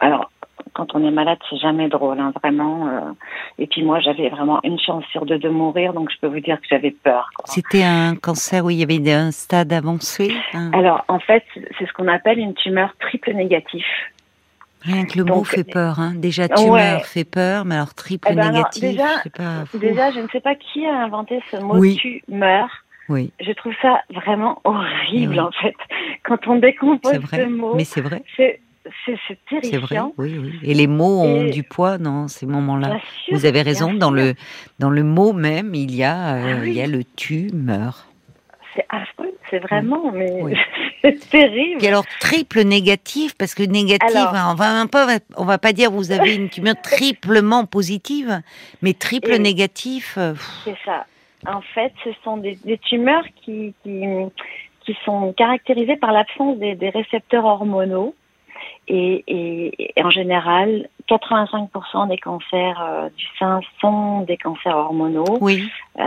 Alors, 0.00 0.30
quand 0.72 0.94
on 0.94 1.06
est 1.06 1.10
malade, 1.10 1.38
c'est 1.48 1.58
jamais 1.58 1.88
drôle, 1.88 2.18
hein, 2.18 2.32
vraiment. 2.42 2.88
euh. 2.88 3.12
et 3.58 3.66
puis 3.66 3.82
moi, 3.82 4.00
j'avais 4.00 4.28
vraiment 4.28 4.60
une 4.64 4.78
chance 4.78 5.04
sur 5.12 5.26
deux 5.26 5.38
de 5.38 5.48
mourir, 5.48 5.92
donc 5.92 6.10
je 6.10 6.18
peux 6.20 6.26
vous 6.26 6.40
dire 6.40 6.60
que 6.60 6.66
j'avais 6.68 6.90
peur. 6.90 7.30
C'était 7.44 7.84
un 7.84 8.16
cancer 8.16 8.64
où 8.64 8.70
il 8.70 8.78
y 8.78 8.82
avait 8.82 9.12
un 9.12 9.30
stade 9.30 9.72
avancé. 9.72 10.32
hein. 10.52 10.70
Alors, 10.72 11.04
en 11.08 11.18
fait, 11.18 11.44
c'est 11.78 11.86
ce 11.86 11.92
qu'on 11.92 12.08
appelle 12.08 12.38
une 12.38 12.54
tumeur 12.54 12.94
triple 12.98 13.32
négatif. 13.34 13.84
Rien 14.82 15.06
que 15.06 15.16
le 15.16 15.24
mot 15.24 15.44
fait 15.44 15.64
peur. 15.64 15.98
Hein. 15.98 16.12
Déjà, 16.16 16.48
tumeur 16.48 17.06
fait 17.06 17.24
peur, 17.24 17.64
mais 17.64 17.76
alors 17.76 17.94
triple 17.94 18.28
eh 18.30 18.34
ben 18.34 18.52
négatif, 18.52 18.82
déjà, 18.82 19.08
je 19.24 19.28
pas. 19.30 19.78
Déjà, 19.78 20.10
je 20.10 20.20
ne 20.20 20.28
sais 20.28 20.40
pas 20.40 20.54
qui 20.54 20.84
a 20.86 21.04
inventé 21.04 21.40
ce 21.50 21.56
mot 21.56 21.82
tumeur. 21.94 22.68
Oui. 23.08 23.32
Je 23.40 23.52
trouve 23.52 23.74
ça 23.82 24.00
vraiment 24.14 24.60
horrible, 24.64 25.38
en 25.40 25.50
fait. 25.52 25.74
Quand 26.22 26.46
on 26.46 26.56
décompose 26.56 27.12
ce 27.30 27.46
mot. 27.46 27.74
Mais 27.74 27.84
c'est 27.84 28.00
vrai. 28.00 28.22
C'est 28.36 28.60
terrifiant. 29.48 29.60
C'est 29.60 29.78
vrai, 29.78 30.00
oui, 30.18 30.38
oui. 30.38 30.58
Et 30.62 30.74
les 30.74 30.86
mots 30.86 31.22
ont 31.22 31.44
du 31.44 31.62
poids 31.62 31.98
dans 31.98 32.28
ces 32.28 32.46
moments-là. 32.46 32.98
Vous 33.30 33.46
avez 33.46 33.62
raison, 33.62 33.94
dans 33.94 34.10
le, 34.10 34.34
dans 34.78 34.90
le 34.90 35.02
mot 35.02 35.32
même, 35.32 35.74
il 35.74 35.94
y 35.94 36.04
a, 36.04 36.36
euh, 36.36 36.58
ah 36.60 36.66
il 36.66 36.72
y 36.72 36.80
a 36.80 36.86
le 36.86 37.02
tu 37.04 37.50
meurs. 37.52 38.06
C'est 38.74 38.86
affreux, 38.88 39.32
c'est 39.50 39.60
vraiment, 39.60 40.10
mais 40.12 40.54
c'est 41.02 41.30
terrible. 41.30 41.84
Et 41.84 41.88
alors, 41.88 42.04
triple 42.18 42.62
négatif, 42.62 43.36
parce 43.36 43.54
que 43.54 43.62
négatif, 43.62 44.16
hein, 44.16 44.48
on 44.50 44.54
va 44.54 44.86
pas, 44.88 45.18
on 45.36 45.44
va 45.44 45.58
pas 45.58 45.72
dire 45.72 45.90
vous 45.92 46.10
avez 46.10 46.34
une 46.34 46.48
tumeur 46.48 46.74
triplement 46.82 47.66
positive, 47.66 48.40
mais 48.82 48.94
triple 48.94 49.36
négatif. 49.36 50.16
Euh, 50.18 50.34
c'est 50.64 50.76
ça. 50.84 51.06
En 51.46 51.60
fait, 51.60 51.92
ce 52.02 52.10
sont 52.24 52.38
des, 52.38 52.58
tumeurs 52.78 53.24
qui, 53.44 53.74
qui, 53.82 54.96
sont 55.04 55.32
caractérisées 55.36 55.96
par 55.96 56.12
l'absence 56.12 56.58
des, 56.58 56.90
récepteurs 56.90 57.44
hormonaux. 57.44 58.14
Et, 58.86 59.24
et, 59.26 60.02
en 60.02 60.10
général, 60.10 60.88
85% 61.08 62.08
des 62.08 62.18
cancers 62.18 62.82
euh, 62.82 63.08
du 63.16 63.26
sein 63.38 63.60
sont 63.80 64.20
des 64.22 64.36
cancers 64.36 64.76
hormonaux. 64.76 65.38
Oui. 65.40 65.68
Euh, 65.98 66.02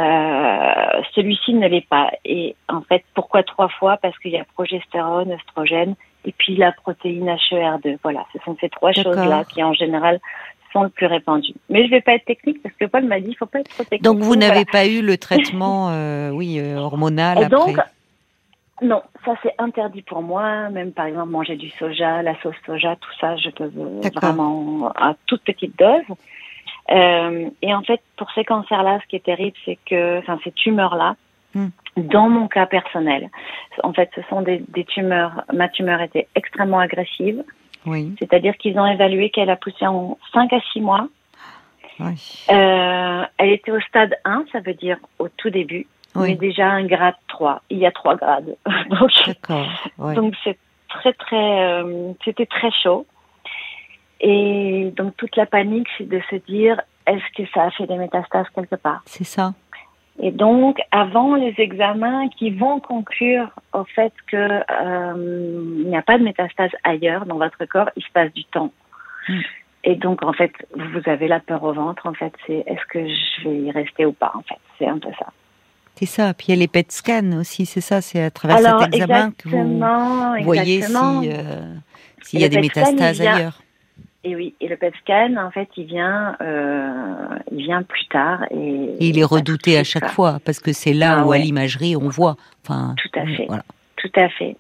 Celui-ci 1.16 1.54
ne 1.54 1.68
l'est 1.68 1.88
pas. 1.88 2.12
Et 2.24 2.56
en 2.70 2.82
fait, 2.82 3.04
pourquoi 3.16 3.44
trois 3.44 3.70
fois? 3.70 3.98
Parce 3.98 4.18
qu'il 4.20 4.32
y 4.32 4.38
a 4.38 4.46
progestérone, 4.56 5.32
oestrogène 5.32 5.96
et 6.26 6.34
puis 6.38 6.56
la 6.56 6.72
protéine 6.72 7.30
HER2. 7.30 7.98
Voilà, 8.04 8.26
ce 8.34 8.40
sont 8.44 8.56
ces 8.60 8.70
trois 8.70 8.92
choses-là 8.92 9.46
qui 9.46 9.64
en 9.64 9.74
général 9.74 10.20
sont 10.74 10.84
le 10.84 10.90
plus 10.90 11.06
répandues. 11.06 11.56
Mais 11.70 11.80
je 11.80 11.86
ne 11.86 11.92
vais 11.92 12.02
pas 12.02 12.14
être 12.14 12.26
technique 12.26 12.62
parce 12.62 12.76
que 12.76 12.86
Paul 12.86 13.06
m'a 13.06 13.20
dit 13.20 13.28
il 13.28 13.32
ne 13.32 13.36
faut 13.36 13.46
pas 13.46 13.60
être 13.60 13.70
trop 13.70 13.84
technique. 13.84 14.04
Donc 14.04 14.20
vous 14.20 14.36
n'avez 14.36 14.66
pas 14.66 14.86
eu 14.86 15.02
le 15.02 15.18
traitement 15.18 15.90
euh, 15.90 16.30
oui, 16.32 16.60
euh, 16.60 16.78
hormonal 16.78 17.40
et 17.40 17.44
après. 17.46 17.74
donc, 17.74 17.80
non, 18.82 19.02
ça 19.26 19.34
c'est 19.42 19.54
interdit 19.58 20.04
pour 20.04 20.22
moi. 20.22 20.70
Même 20.70 20.92
par 20.92 21.06
exemple 21.06 21.30
manger 21.30 21.56
du 21.56 21.70
soja, 21.72 22.22
la 22.22 22.40
sauce 22.42 22.56
soja, 22.66 22.96
tout 22.96 23.14
ça, 23.20 23.36
je 23.38 23.50
peux 23.50 23.72
vraiment 24.14 24.92
à 24.96 25.16
toute 25.26 25.44
petite 25.44 25.78
dose. 25.78 26.18
Euh, 26.92 27.50
et 27.62 27.74
en 27.74 27.82
fait, 27.82 28.02
pour 28.16 28.32
ces 28.32 28.46
cancers-là, 28.46 29.00
ce 29.04 29.08
qui 29.08 29.18
est 29.18 29.26
terrible, 29.26 29.58
c'est 29.66 29.78
que, 29.86 30.20
enfin, 30.20 30.40
ces 30.44 30.52
tumeurs-là, 30.52 31.16
hmm. 31.54 31.68
dans 31.98 32.30
mon 32.30 32.48
cas 32.48 32.66
personnel, 32.66 33.30
en 33.84 33.94
fait, 33.94 34.10
ce 34.16 34.22
sont 34.30 34.42
des, 34.42 34.64
des 34.70 34.86
tumeurs. 34.86 35.44
Ma 35.54 35.68
tumeur 35.68 36.02
était 36.02 36.28
extrêmement 36.36 36.80
agressive. 36.80 37.44
Oui. 37.86 38.16
C'est-à-dire 38.20 38.56
qu'ils 38.58 38.80
ont 38.80 38.86
évalué 38.86 39.30
qu'elle 39.30 39.50
a 39.50 39.56
poussé 39.56 39.86
en 39.86 40.18
5 40.34 40.54
à 40.54 40.60
6 40.74 40.82
mois. 40.82 41.08
Oui. 42.00 42.46
Euh, 42.52 43.24
elle 43.38 43.50
était 43.50 43.72
au 43.72 43.80
stade 43.82 44.16
1, 44.24 44.46
ça 44.52 44.60
veut 44.60 44.76
dire 44.76 44.98
au 45.20 45.30
tout 45.30 45.50
début 45.50 45.88
oui. 46.18 46.30
mais 46.30 46.36
déjà 46.36 46.68
un 46.68 46.86
grade 46.86 47.16
3. 47.28 47.62
Il 47.70 47.78
y 47.78 47.86
a 47.86 47.92
trois 47.92 48.16
grades. 48.16 48.56
donc, 48.90 50.16
donc 50.16 50.34
c'est 50.44 50.58
très 50.90 51.14
très, 51.14 51.82
euh, 51.82 52.14
c'était 52.24 52.46
très 52.46 52.72
chaud. 52.72 53.06
Et 54.20 54.92
donc 54.96 55.16
toute 55.18 55.36
la 55.36 55.46
panique, 55.46 55.88
c'est 55.98 56.10
de 56.10 56.22
se 56.30 56.36
dire, 56.48 56.82
est-ce 57.06 57.24
que 57.36 57.50
ça 57.54 57.64
a 57.64 57.72
fait 57.72 57.88
des 57.88 57.98
métastases 57.98 58.48
quelque 58.54 58.76
part? 58.76 59.02
C'est 59.06 59.24
ça. 59.24 59.54
Et 60.20 60.32
donc, 60.32 60.80
avant 60.92 61.36
les 61.36 61.54
examens 61.60 62.28
qui 62.30 62.50
vont 62.50 62.80
conclure 62.80 63.50
au 63.74 63.84
fait 63.84 64.14
que 64.26 64.36
euh, 64.36 65.84
n'y 65.86 65.96
a 65.96 66.02
pas 66.02 66.18
de 66.18 66.24
métastases 66.24 66.72
ailleurs 66.84 67.26
dans 67.28 67.38
votre 67.38 67.64
corps, 67.66 67.90
il 67.96 68.04
se 68.04 68.12
passe 68.12 68.34
du 68.34 68.44
temps. 68.46 68.72
Hmm. 69.30 69.42
Et 69.84 69.96
donc, 69.96 70.24
en 70.24 70.34
fait, 70.34 70.52
vous 70.76 71.02
avez 71.06 71.28
la 71.28 71.40
peur 71.40 71.64
au 71.64 71.72
ventre. 71.72 72.08
En 72.08 72.14
fait, 72.14 72.34
c'est 72.48 72.64
est-ce 72.66 72.86
que 72.88 73.08
je 73.08 73.48
vais 73.48 73.58
y 73.58 73.72
rester 73.72 74.06
ou 74.06 74.12
pas 74.12 74.32
En 74.34 74.42
fait, 74.42 74.58
c'est 74.80 74.88
un 74.88 74.98
peu 74.98 75.10
ça. 75.20 75.28
C'est 75.98 76.06
ça. 76.06 76.34
Puis 76.36 76.48
il 76.48 76.52
y 76.52 76.54
a 76.54 76.60
les 76.60 76.68
PET 76.68 76.92
scans 76.92 77.40
aussi, 77.40 77.66
c'est 77.66 77.82
ça. 77.82 78.02
C'est 78.02 78.22
à 78.22 78.30
travers 78.30 78.82
cet 78.82 78.94
examen 78.94 79.32
que 79.32 79.50
vous 79.50 80.44
voyez 80.44 80.84
euh, 80.84 81.76
s'il 82.22 82.40
y 82.40 82.44
a 82.44 82.50
des 82.50 82.62
métastases 82.62 83.20
ailleurs. 83.20 83.62
Et 84.24 84.36
oui, 84.36 84.54
et 84.60 84.68
le 84.68 84.76
PET 84.78 84.94
scan, 85.02 85.36
en 85.38 85.50
fait, 85.52 85.70
il 85.78 85.86
vient, 85.86 86.36
euh, 86.42 87.40
il 87.52 87.64
vient 87.64 87.82
plus 87.82 88.06
tard. 88.08 88.46
Et, 88.52 88.98
il 89.00 89.18
est 89.18 89.24
redouté 89.24 89.78
à 89.78 89.84
chaque 89.84 90.10
fois 90.10 90.40
parce 90.46 90.60
que 90.60 90.72
c'est 90.72 90.94
là 90.94 91.20
ah 91.20 91.26
où 91.26 91.32
à 91.32 91.38
l'imagerie 91.40 91.96
on 91.96 92.10
voit. 92.10 92.36
Enfin, 92.64 92.94
tout 92.98 93.20
à 93.20 93.26
fait. 93.26 93.46
Voilà. 93.48 93.64
Tout 93.96 94.12
à 94.16 94.30
fait 94.30 94.56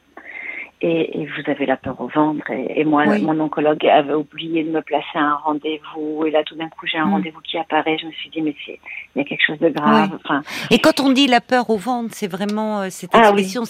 et, 0.82 1.22
et, 1.22 1.26
vous 1.26 1.50
avez 1.50 1.66
la 1.66 1.76
peur 1.76 2.00
au 2.00 2.08
ventre. 2.08 2.52
Et, 2.52 2.84
moi, 2.84 3.06
mon 3.20 3.40
oncologue 3.40 3.84
avait 3.88 4.14
oublié 4.14 4.64
de 4.64 4.70
me 4.70 4.82
placer 4.82 5.16
un 5.16 5.36
rendez-vous. 5.36 6.26
Et 6.26 6.32
là, 6.32 6.44
tout 6.44 6.56
d'un 6.56 6.70
coup, 6.70 6.86
j'ai 6.86 7.00
un 7.00 7.06
mm. 7.06 7.12
rendez-vous 7.12 7.42
qui 7.42 7.58
apparaît. 7.58 7.98
Je 8.00 8.06
me 8.06 8.12
suis 8.12 8.30
dit, 8.30 8.42
mais 8.42 8.56
il 8.68 9.20
y 9.20 9.22
a 9.22 9.24
quelque 9.24 9.44
chose 9.46 9.60
de 9.60 9.70
grave. 9.70 10.12
Enfin, 10.24 10.44
et 10.70 10.78
quand 10.78 11.00
on 11.00 11.12
dit 11.12 11.26
la 11.26 11.42
peur 11.42 11.70
au 11.72 11.78
ventre, 11.78 12.14
c'est 12.14 12.28
vraiment 12.28 12.82
euh, 12.82 12.88
cette 12.92 13.10
ah 13.14 13.32
expression. 13.32 13.64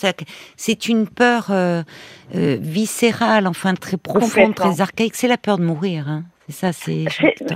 C'est 0.57 0.89
une 0.89 1.07
peur 1.07 1.47
euh, 1.49 1.83
euh, 2.35 2.57
viscérale, 2.59 3.47
enfin 3.47 3.73
très 3.75 3.97
profonde, 3.97 4.55
très 4.55 4.81
archaïque. 4.81 5.15
C'est 5.15 5.29
la 5.29 5.37
peur 5.37 5.57
de 5.59 5.63
mourir. 5.63 6.09
Hein. 6.09 6.23
C'est 6.47 6.53
ça, 6.53 6.71
c'est. 6.71 7.05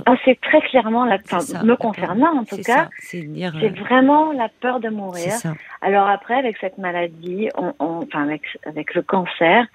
Ah, 0.04 0.14
c'est 0.24 0.38
très 0.40 0.60
clairement 0.60 1.06
la 1.06 1.18
peur, 1.18 1.40
me 1.64 1.76
concernant 1.76 2.38
en 2.40 2.44
tout 2.44 2.58
cas. 2.58 2.88
C'est 2.98 3.24
euh, 3.24 3.70
vraiment 3.80 4.32
la 4.32 4.48
peur 4.60 4.80
de 4.80 4.90
mourir. 4.90 5.32
Alors 5.80 6.08
après, 6.08 6.34
avec 6.34 6.58
cette 6.60 6.76
maladie, 6.76 7.48
on, 7.56 7.72
enfin 7.78 8.24
avec, 8.24 8.42
avec 8.66 8.94
le 8.94 9.02
cancer 9.02 9.66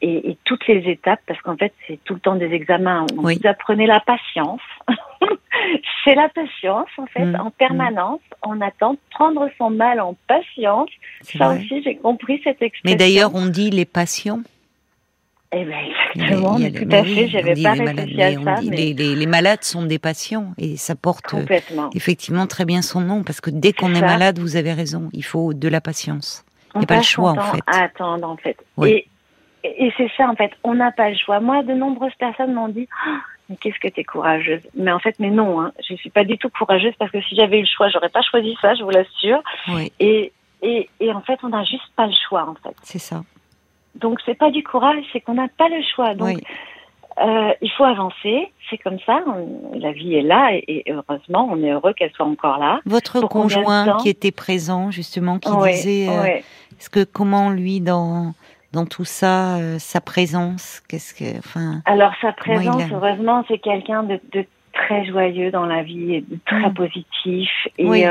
et, 0.00 0.36
toutes 0.44 0.66
les 0.66 0.90
étapes, 0.90 1.20
parce 1.26 1.40
qu'en 1.40 1.56
fait, 1.56 1.72
c'est 1.86 1.98
tout 2.04 2.14
le 2.14 2.20
temps 2.20 2.36
des 2.36 2.52
examens. 2.52 3.06
Vous 3.16 3.30
apprenez 3.44 3.86
la 3.86 4.00
patience. 4.00 4.60
c'est 6.04 6.14
la 6.14 6.28
patience, 6.28 6.88
en 6.98 7.06
fait, 7.06 7.24
mm, 7.24 7.40
en 7.40 7.50
permanence. 7.50 8.20
Mm. 8.20 8.48
On 8.50 8.60
attend 8.60 8.96
prendre 9.10 9.48
son 9.56 9.70
mal 9.70 10.00
en 10.00 10.14
patience. 10.26 10.90
Ça 11.22 11.50
aussi, 11.50 11.82
j'ai 11.82 11.96
compris 11.96 12.40
cette 12.44 12.60
expression. 12.60 12.82
Mais 12.84 12.96
d'ailleurs, 12.96 13.34
on 13.34 13.46
dit 13.46 13.70
les 13.70 13.86
patients 13.86 14.40
eh 15.56 15.64
bien, 15.64 15.78
exactement, 15.78 16.56
tout 16.56 16.88
à 16.90 17.04
fait, 17.04 17.28
j'avais 17.28 17.62
pas 17.62 17.72
réfléchi 17.72 18.22
à 18.22 18.32
ça. 18.42 18.60
les, 18.60 19.26
malades 19.26 19.62
sont 19.62 19.84
des 19.84 19.98
patients 19.98 20.52
et 20.58 20.76
ça 20.76 20.94
porte 20.94 21.34
euh, 21.34 21.44
effectivement 21.94 22.46
très 22.46 22.64
bien 22.64 22.82
son 22.82 23.00
nom 23.00 23.22
parce 23.22 23.40
que 23.40 23.50
dès 23.50 23.72
qu'on 23.72 23.94
est, 23.94 24.00
malade, 24.00 24.38
vous 24.38 24.56
avez 24.56 24.72
raison, 24.72 25.08
il 25.12 25.24
faut 25.24 25.54
de 25.54 25.68
la 25.68 25.80
patience. 25.80 26.44
Il 26.74 26.78
n'y 26.78 26.84
a 26.84 26.86
pas 26.86 26.96
le 26.96 27.02
choix 27.02 27.30
en 27.32 27.40
fait. 27.40 27.60
À 27.66 27.84
attendre 27.84 28.28
en 28.28 28.36
fait. 28.36 28.56
Et, 28.84 29.06
et 29.62 29.92
c'est 29.96 30.10
ça 30.16 30.28
en 30.28 30.34
fait, 30.34 30.50
on 30.62 30.74
n'a 30.74 30.92
pas 30.92 31.10
le 31.10 31.16
choix. 31.16 31.40
Moi, 31.40 31.62
de 31.62 31.72
nombreuses 31.72 32.14
personnes 32.18 32.52
m'ont 32.52 32.68
dit 32.68 32.88
oh, 33.06 33.10
mais 33.48 33.56
qu'est-ce 33.56 33.78
que 33.78 33.88
tu 33.88 34.00
es 34.00 34.04
courageuse 34.04 34.62
Mais 34.74 34.92
en 34.92 34.98
fait, 34.98 35.16
mais 35.18 35.30
non, 35.30 35.60
hein, 35.60 35.72
je 35.86 35.94
suis 35.94 36.10
pas 36.10 36.24
du 36.24 36.38
tout 36.38 36.48
courageuse 36.48 36.94
parce 36.98 37.10
que 37.10 37.20
si 37.22 37.36
j'avais 37.36 37.58
eu 37.58 37.62
le 37.62 37.66
choix, 37.66 37.88
j'aurais 37.90 38.08
pas 38.08 38.22
choisi 38.22 38.56
ça, 38.60 38.74
je 38.74 38.82
vous 38.82 38.90
l'assure. 38.90 39.42
Et, 40.00 40.32
et, 40.62 40.88
et 41.00 41.12
en 41.12 41.20
fait, 41.20 41.38
on 41.42 41.48
n'a 41.48 41.64
juste 41.64 41.90
pas 41.94 42.06
le 42.06 42.14
choix 42.28 42.48
en 42.48 42.54
fait. 42.54 42.74
C'est 42.82 42.98
ça. 42.98 43.22
Donc 43.96 44.18
c'est 44.24 44.34
pas 44.34 44.50
du 44.50 44.62
courage, 44.62 45.04
c'est 45.12 45.20
qu'on 45.20 45.34
n'a 45.34 45.48
pas 45.48 45.68
le 45.68 45.82
choix. 45.94 46.14
Donc 46.14 46.40
euh, 47.20 47.52
il 47.60 47.70
faut 47.70 47.84
avancer, 47.84 48.52
c'est 48.68 48.78
comme 48.78 48.98
ça. 49.06 49.22
la 49.74 49.92
vie 49.92 50.14
est 50.14 50.22
là 50.22 50.50
et, 50.52 50.84
heureusement, 50.88 51.48
on 51.50 51.62
est 51.62 51.70
heureux 51.70 51.92
qu'elle 51.92 52.10
soit 52.12 52.26
encore 52.26 52.58
là. 52.58 52.80
Votre 52.86 53.20
conjoint 53.28 53.98
qui 53.98 54.08
était 54.08 54.32
présent 54.32 54.90
justement, 54.90 55.38
qui 55.38 55.50
disait, 55.64 56.08
euh, 56.08 56.24
est-ce 56.24 56.90
que 56.90 57.04
comment 57.04 57.50
lui 57.50 57.80
dans 57.80 58.32
dans 58.72 58.86
tout 58.86 59.04
ça, 59.04 59.58
euh, 59.58 59.78
sa 59.78 60.00
présence, 60.00 60.82
qu'est-ce 60.88 61.14
que, 61.14 61.38
enfin. 61.38 61.80
Alors 61.84 62.10
sa 62.20 62.32
présence, 62.32 62.82
heureusement, 62.92 63.44
c'est 63.46 63.58
quelqu'un 63.58 64.02
de, 64.02 64.18
de, 64.32 64.44
très 64.72 65.06
joyeux 65.06 65.52
dans 65.52 65.66
la 65.66 65.84
vie 65.84 66.14
et 66.14 66.20
de 66.22 66.36
très 66.44 66.70
mm. 66.70 66.74
positif 66.74 67.48
et 67.78 68.04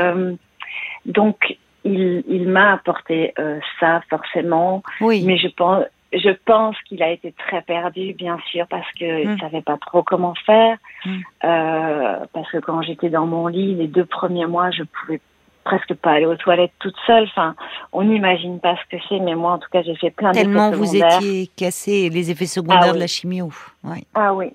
donc 1.04 1.58
il, 1.84 2.24
il 2.28 2.48
m'a 2.48 2.72
apporté 2.72 3.32
euh, 3.38 3.60
ça 3.78 4.00
forcément, 4.08 4.82
oui. 5.00 5.22
mais 5.24 5.36
je 5.36 5.48
pense, 5.48 5.84
je 6.12 6.30
pense 6.44 6.76
qu'il 6.88 7.02
a 7.02 7.10
été 7.10 7.32
très 7.32 7.62
perdu, 7.62 8.14
bien 8.14 8.38
sûr, 8.50 8.66
parce 8.68 8.90
qu'il 8.92 9.28
ne 9.28 9.34
mm. 9.34 9.38
savait 9.38 9.62
pas 9.62 9.76
trop 9.78 10.02
comment 10.02 10.34
faire. 10.46 10.76
Mm. 11.04 11.18
Euh, 11.44 12.18
parce 12.32 12.50
que 12.50 12.58
quand 12.58 12.82
j'étais 12.82 13.10
dans 13.10 13.26
mon 13.26 13.46
lit, 13.46 13.74
les 13.74 13.86
deux 13.86 14.04
premiers 14.04 14.46
mois, 14.46 14.70
je 14.70 14.82
pouvais 14.84 15.20
presque 15.64 15.94
pas 15.94 16.12
aller 16.12 16.26
aux 16.26 16.36
toilettes 16.36 16.72
toute 16.78 16.96
seule. 17.06 17.24
Enfin, 17.24 17.54
on 17.92 18.04
n'imagine 18.04 18.60
pas 18.60 18.76
ce 18.76 18.96
que 18.96 19.02
c'est, 19.08 19.20
mais 19.20 19.34
moi, 19.34 19.52
en 19.52 19.58
tout 19.58 19.68
cas, 19.70 19.82
j'ai 19.82 19.96
fait 19.96 20.10
plein 20.10 20.32
Tellement 20.32 20.70
vous 20.70 20.96
étiez 20.96 21.48
cassé, 21.56 22.08
les 22.10 22.30
effets 22.30 22.46
secondaires 22.46 22.90
ah 22.90 22.92
de 22.92 22.98
la 22.98 23.06
chimio. 23.06 23.50
Ouais. 23.82 24.04
Ah 24.14 24.34
oui. 24.34 24.46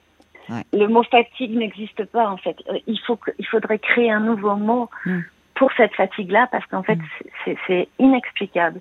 Ouais. 0.50 0.64
Le 0.74 0.88
mot 0.88 1.04
fatigue 1.04 1.56
n'existe 1.56 2.06
pas, 2.06 2.28
en 2.28 2.38
fait. 2.38 2.56
Il, 2.88 3.00
faut 3.06 3.20
il 3.38 3.46
faudrait 3.46 3.78
créer 3.78 4.12
un 4.12 4.20
nouveau 4.20 4.56
mot. 4.56 4.90
Mm 5.06 5.20
pour 5.60 5.72
cette 5.76 5.94
fatigue-là 5.94 6.48
parce 6.52 6.66
qu'en 6.68 6.82
fait, 6.82 6.96
mm. 6.96 7.54
c'est 7.68 7.90
inexplicable. 8.00 8.80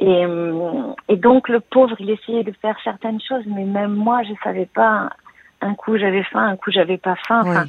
Et, 0.00 0.24
et, 1.08 1.16
donc, 1.16 1.48
le 1.48 1.60
pauvre, 1.60 1.94
il 2.00 2.10
essayait 2.10 2.42
de 2.42 2.52
faire 2.60 2.76
certaines 2.82 3.20
choses, 3.20 3.44
mais 3.46 3.64
même 3.64 3.94
moi, 3.94 4.22
je 4.24 4.32
savais 4.42 4.66
pas. 4.66 5.10
Un 5.60 5.74
coup, 5.74 5.98
j'avais 5.98 6.24
faim, 6.24 6.48
un 6.48 6.56
coup, 6.56 6.70
j'avais 6.70 6.96
pas 6.98 7.16
faim. 7.28 7.42
Enfin, 7.44 7.66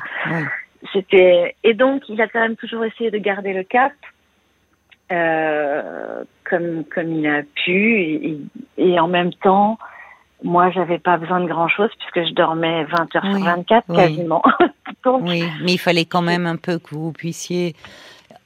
C'était 0.92 1.56
et 1.64 1.74
donc, 1.74 2.04
il 2.10 2.20
a 2.22 2.28
quand 2.28 2.40
même 2.40 2.56
toujours 2.56 2.84
essayé 2.84 3.12
de 3.12 3.18
garder 3.20 3.54
le 3.54 3.64
cap, 3.64 3.94
euh, 5.12 6.24
comme 6.50 6.84
comme 6.86 7.12
il 7.12 7.28
a 7.28 7.44
pu, 7.44 8.02
et, 8.02 8.40
et 8.78 9.00
en 9.00 9.08
même 9.08 9.34
temps, 9.34 9.78
moi, 10.44 10.72
j'avais 10.72 10.98
pas 10.98 11.18
besoin 11.18 11.42
de 11.42 11.48
grand 11.48 11.68
chose 11.68 11.90
puisque 12.00 12.28
je 12.30 12.34
dormais 12.34 12.86
20 12.86 13.16
heures 13.16 13.38
sur 13.38 13.44
24 13.44 13.94
quasiment. 13.94 14.42
oui, 15.06 15.44
mais 15.64 15.74
il 15.74 15.80
fallait 15.80 16.06
quand 16.06 16.24
même 16.24 16.48
un 16.48 16.56
peu 16.56 16.80
que 16.80 16.96
vous 16.96 17.12
puissiez 17.12 17.76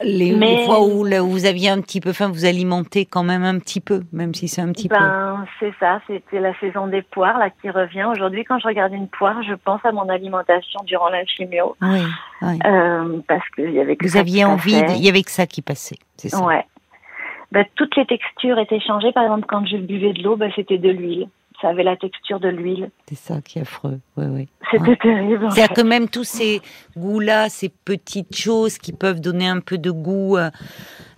les, 0.02 0.66
fois 0.66 0.82
où, 0.82 1.06
vous 1.06 1.46
aviez 1.46 1.70
un 1.70 1.82
petit 1.82 2.02
peu 2.02 2.12
faim, 2.12 2.30
vous 2.30 2.46
alimentez 2.46 3.06
quand 3.06 3.24
même 3.24 3.44
un 3.44 3.60
petit 3.60 3.80
peu, 3.80 4.02
même 4.12 4.34
si 4.34 4.48
c'est 4.48 4.62
un 4.62 4.72
petit 4.72 4.90
peu. 4.90 4.96
Ben, 4.96 5.46
c'est 5.60 5.74
ça, 5.80 6.02
c'était 6.08 6.40
la 6.40 6.58
saison 6.60 6.88
des 6.88 7.02
poires 7.02 7.38
là 7.38 7.50
qui 7.50 7.70
revient. 7.70 8.06
Aujourd'hui, 8.06 8.44
quand 8.44 8.60
je 8.60 8.68
regarde 8.68 8.94
une 8.94 9.08
poire, 9.08 9.42
je 9.44 9.54
pense 9.54 9.80
à 9.86 9.92
mon 9.92 10.10
alimentation 10.10 10.82
durant 10.86 11.10
la 11.10 11.26
chimio. 11.26 11.76
Oui, 11.82 12.04
euh, 12.44 13.20
parce 13.28 13.48
qu'il 13.56 13.72
y 13.72 13.80
avait 13.80 13.96
que 13.96 14.06
Vous 14.06 14.18
aviez 14.18 14.44
envie, 14.46 14.82
il 14.96 15.04
y 15.04 15.10
avait 15.10 15.24
que 15.24 15.32
ça 15.32 15.48
qui 15.48 15.62
passait, 15.62 15.98
c'est 16.18 16.30
ça. 16.30 16.46
Ouais. 16.46 16.66
Ben, 17.52 17.66
toutes 17.76 17.96
les 17.96 18.06
textures 18.06 18.60
étaient 18.60 18.82
changées. 18.82 19.14
Par 19.14 19.24
exemple, 19.24 19.46
quand 19.48 19.66
je 19.66 19.78
buvais 19.78 20.14
de 20.14 20.24
l'eau, 20.24 20.36
ben, 20.36 20.52
c'était 20.56 20.78
de 20.78 20.90
l'huile 20.90 21.30
ça 21.66 21.72
avait 21.72 21.84
la 21.84 21.96
texture 21.96 22.40
de 22.40 22.48
l'huile. 22.48 22.92
C'est 23.08 23.16
ça 23.16 23.42
qui 23.42 23.58
est 23.58 23.64
affreux. 23.64 24.00
Oui, 24.18 24.26
oui. 24.30 24.48
C'était 24.70 24.96
terrible. 24.98 25.48
C'est-à-dire 25.50 25.76
que 25.76 25.82
même 25.82 26.08
tous 26.08 26.24
ces 26.24 26.62
goûts-là, 26.96 27.50
ces 27.50 27.70
petites 27.70 28.36
choses 28.36 28.78
qui 28.78 28.94
peuvent 28.94 29.20
donner 29.20 29.48
un 29.48 29.62
peu 29.62 29.80
de 29.80 29.90
goût 29.90 30.38
à, 30.38 30.52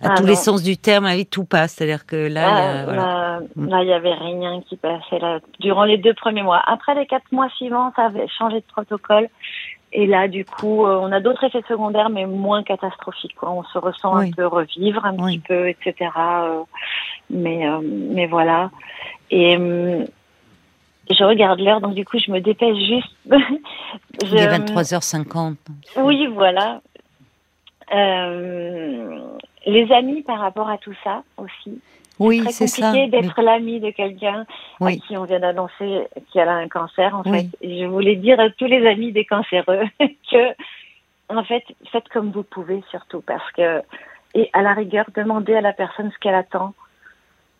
ah 0.00 0.14
tous 0.16 0.24
les 0.24 0.36
sens 0.36 0.62
du 0.62 0.78
terme, 0.78 1.04
à 1.04 1.16
vie, 1.16 1.26
tout 1.26 1.44
passe. 1.44 1.74
C'est-à-dire 1.74 2.06
que 2.06 2.16
là, 2.16 2.86
ah, 2.88 3.40
là, 3.56 3.82
il 3.82 3.86
n'y 3.86 3.92
avait 3.92 4.14
rien 4.14 4.62
qui 4.62 4.76
passait 4.76 5.18
là, 5.18 5.40
durant 5.60 5.84
les 5.84 5.98
deux 5.98 6.14
premiers 6.14 6.42
mois. 6.42 6.62
Après 6.64 6.94
les 6.94 7.04
quatre 7.04 7.30
mois 7.30 7.50
suivants, 7.50 7.92
ça 7.94 8.06
avait 8.06 8.26
changé 8.28 8.60
de 8.60 8.66
protocole. 8.72 9.28
Et 9.92 10.06
là, 10.06 10.28
du 10.28 10.46
coup, 10.46 10.86
euh, 10.86 10.98
on 10.98 11.12
a 11.12 11.20
d'autres 11.20 11.44
effets 11.44 11.62
secondaires, 11.68 12.08
mais 12.08 12.24
moins 12.24 12.62
catastrophiques. 12.62 13.42
On 13.42 13.64
se 13.64 13.76
ressent 13.76 14.16
un 14.16 14.30
peu 14.30 14.46
revivre, 14.46 15.04
un 15.04 15.14
petit 15.14 15.40
peu, 15.40 15.68
etc. 15.68 16.10
Euh, 16.16 16.62
mais, 17.28 17.68
euh, 17.68 17.80
mais 17.82 18.26
voilà. 18.26 18.70
Et 19.30 19.56
hum, 19.56 20.06
je 21.10 21.24
regarde 21.24 21.60
l'heure, 21.60 21.80
donc 21.80 21.94
du 21.94 22.04
coup, 22.04 22.18
je 22.18 22.30
me 22.30 22.40
dépêche 22.40 22.76
juste. 22.76 23.16
Il 24.22 24.36
est 24.36 24.58
23h50. 24.58 25.56
Oui, 25.96 26.26
voilà. 26.26 26.80
Euh, 27.94 29.18
les 29.66 29.90
amis 29.92 30.22
par 30.22 30.40
rapport 30.40 30.68
à 30.68 30.78
tout 30.78 30.94
ça 31.02 31.22
aussi. 31.36 31.80
Oui, 32.18 32.42
c'est 32.50 32.66
ça. 32.66 32.66
C'est 32.66 32.82
compliqué 32.82 33.06
d'être 33.08 33.40
l'ami 33.42 33.80
de 33.80 33.90
quelqu'un 33.90 34.44
à 34.80 34.92
qui 34.92 35.16
on 35.16 35.24
vient 35.24 35.40
d'annoncer 35.40 36.06
qu'il 36.30 36.40
a 36.40 36.52
un 36.52 36.68
cancer, 36.68 37.14
en 37.14 37.22
fait. 37.22 37.46
je 37.62 37.86
voulais 37.86 38.16
dire 38.16 38.40
à 38.40 38.50
tous 38.50 38.66
les 38.66 38.86
amis 38.86 39.12
des 39.12 39.24
cancéreux 39.24 39.84
que, 40.00 40.54
en 41.28 41.44
fait, 41.44 41.62
faites 41.92 42.08
comme 42.08 42.30
vous 42.30 42.42
pouvez 42.42 42.82
surtout, 42.90 43.20
parce 43.20 43.50
que, 43.52 43.82
et 44.34 44.50
à 44.52 44.62
la 44.62 44.74
rigueur, 44.74 45.06
demandez 45.14 45.54
à 45.54 45.60
la 45.60 45.72
personne 45.72 46.10
ce 46.12 46.18
qu'elle 46.18 46.34
attend, 46.34 46.74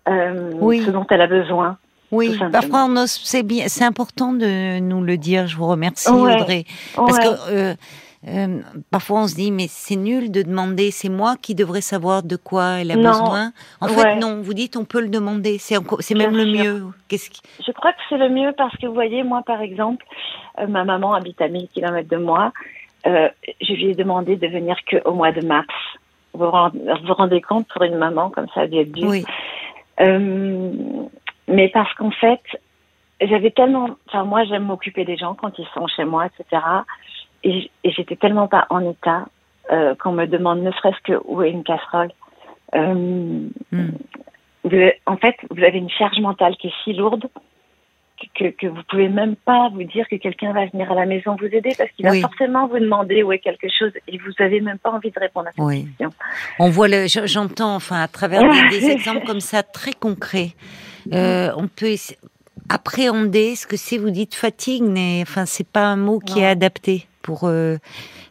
euh, 0.08 0.50
ce 0.84 0.90
dont 0.90 1.06
elle 1.08 1.20
a 1.20 1.26
besoin. 1.26 1.78
Oui, 2.10 2.38
parfois 2.52 2.88
c'est 3.06 3.42
bien, 3.42 3.64
c'est 3.68 3.84
important 3.84 4.32
de 4.32 4.78
nous 4.80 5.02
le 5.02 5.16
dire. 5.16 5.46
Je 5.46 5.56
vous 5.56 5.66
remercie 5.66 6.10
Audrey, 6.10 6.64
parce 6.94 7.18
que 7.18 7.52
euh, 7.52 7.74
euh, 8.26 8.60
parfois 8.90 9.20
on 9.20 9.28
se 9.28 9.34
dit 9.34 9.50
mais 9.50 9.66
c'est 9.68 9.96
nul 9.96 10.30
de 10.30 10.42
demander. 10.42 10.90
C'est 10.90 11.10
moi 11.10 11.36
qui 11.40 11.54
devrais 11.54 11.82
savoir 11.82 12.22
de 12.22 12.36
quoi 12.36 12.80
elle 12.80 12.90
a 12.90 12.96
besoin. 12.96 13.52
En 13.80 13.88
fait 13.88 14.16
non, 14.16 14.40
vous 14.40 14.54
dites 14.54 14.76
on 14.76 14.84
peut 14.84 15.00
le 15.00 15.08
demander. 15.08 15.58
C'est 15.58 15.76
c'est 16.00 16.14
même 16.14 16.36
le 16.36 16.46
mieux. 16.46 16.86
Qu'est-ce 17.08 17.30
qui... 17.30 17.42
Je 17.66 17.72
crois 17.72 17.92
que 17.92 18.00
c'est 18.08 18.18
le 18.18 18.30
mieux 18.30 18.52
parce 18.56 18.76
que 18.76 18.86
vous 18.86 18.94
voyez 18.94 19.22
moi 19.22 19.42
par 19.46 19.60
exemple, 19.60 20.04
euh, 20.58 20.66
ma 20.66 20.84
maman 20.84 21.12
habite 21.12 21.40
à 21.42 21.48
1000 21.48 21.68
km 21.68 22.08
de 22.08 22.16
moi. 22.16 22.52
je 23.04 23.72
lui 23.72 23.90
ai 23.90 23.94
demandé 23.94 24.36
de 24.36 24.46
venir 24.46 24.76
que 24.86 24.96
au 25.04 25.12
mois 25.12 25.32
de 25.32 25.44
mars. 25.44 25.66
Vous 26.34 26.44
vous 26.44 27.14
rendez 27.14 27.40
compte 27.40 27.66
pour 27.68 27.82
une 27.82 27.96
maman 27.96 28.30
comme 28.30 28.46
ça 28.54 28.66
d'être 28.66 28.92
dur. 28.92 29.08
Oui. 29.08 29.24
Mais 31.48 31.68
parce 31.68 31.92
qu'en 31.94 32.10
fait, 32.10 32.40
j'avais 33.20 33.50
tellement, 33.50 33.90
enfin 34.06 34.24
moi 34.24 34.44
j'aime 34.44 34.64
m'occuper 34.64 35.04
des 35.04 35.16
gens 35.16 35.34
quand 35.34 35.58
ils 35.58 35.66
sont 35.74 35.86
chez 35.86 36.04
moi, 36.04 36.26
etc. 36.26 36.62
Et, 37.44 37.70
j'étais 37.84 38.16
tellement 38.16 38.48
pas 38.48 38.66
en 38.70 38.88
état 38.88 39.26
euh, 39.72 39.94
qu'on 39.96 40.12
me 40.12 40.26
demande 40.26 40.62
ne 40.62 40.70
serait-ce 40.72 41.00
que 41.02 41.20
où 41.24 41.42
est 41.42 41.50
une 41.50 41.64
casserole. 41.64 42.10
Euh, 42.74 43.48
hmm. 43.72 43.90
en 45.06 45.16
fait, 45.16 45.36
vous 45.50 45.62
avez 45.62 45.78
une 45.78 45.90
charge 45.90 46.20
mentale 46.20 46.56
qui 46.56 46.68
est 46.68 46.74
si 46.84 46.92
lourde 46.92 47.28
que, 48.34 48.50
que 48.50 48.66
vous 48.66 48.82
pouvez 48.88 49.08
même 49.08 49.36
pas 49.36 49.68
vous 49.72 49.84
dire 49.84 50.06
que 50.08 50.16
quelqu'un 50.16 50.52
va 50.52 50.66
venir 50.66 50.90
à 50.90 50.94
la 50.94 51.06
maison 51.06 51.36
vous 51.38 51.46
aider 51.46 51.70
parce 51.76 51.90
qu'il 51.92 52.04
va 52.04 52.14
forcément 52.20 52.66
vous 52.66 52.78
demander 52.78 53.22
où 53.22 53.32
est 53.32 53.38
quelque 53.38 53.68
chose 53.68 53.92
et 54.06 54.18
vous 54.18 54.32
avez 54.38 54.60
même 54.60 54.78
pas 54.78 54.90
envie 54.90 55.10
de 55.10 55.20
répondre 55.20 55.48
à 55.48 55.52
cette 55.52 55.86
question. 55.86 56.10
On 56.58 56.70
voit 56.70 56.88
j'entends 57.06 57.76
enfin 57.76 58.02
à 58.02 58.08
travers 58.08 58.42
des 58.70 58.90
exemples 58.90 59.26
comme 59.26 59.40
ça 59.40 59.62
très 59.62 59.92
concrets. 59.92 60.50
Euh, 61.12 61.50
on 61.56 61.68
peut 61.68 61.94
appréhender 62.68 63.56
ce 63.56 63.66
que 63.66 63.76
c'est. 63.76 63.98
Vous 63.98 64.10
dites 64.10 64.34
fatigue, 64.34 64.82
mais 64.82 65.20
enfin 65.22 65.46
c'est 65.46 65.66
pas 65.66 65.84
un 65.84 65.96
mot 65.96 66.18
qui 66.18 66.40
est 66.40 66.46
adapté 66.46 67.06
pour 67.22 67.44
euh, 67.44 67.76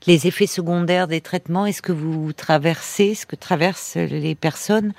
les 0.05 0.27
effets 0.27 0.47
secondaires 0.47 1.07
des 1.07 1.21
traitements. 1.21 1.65
Est-ce 1.65 1.81
que 1.81 1.91
vous 1.91 2.33
traversez 2.33 3.15
ce 3.15 3.25
que 3.25 3.35
traversent 3.35 3.95
les 3.97 4.35
personnes 4.35 4.93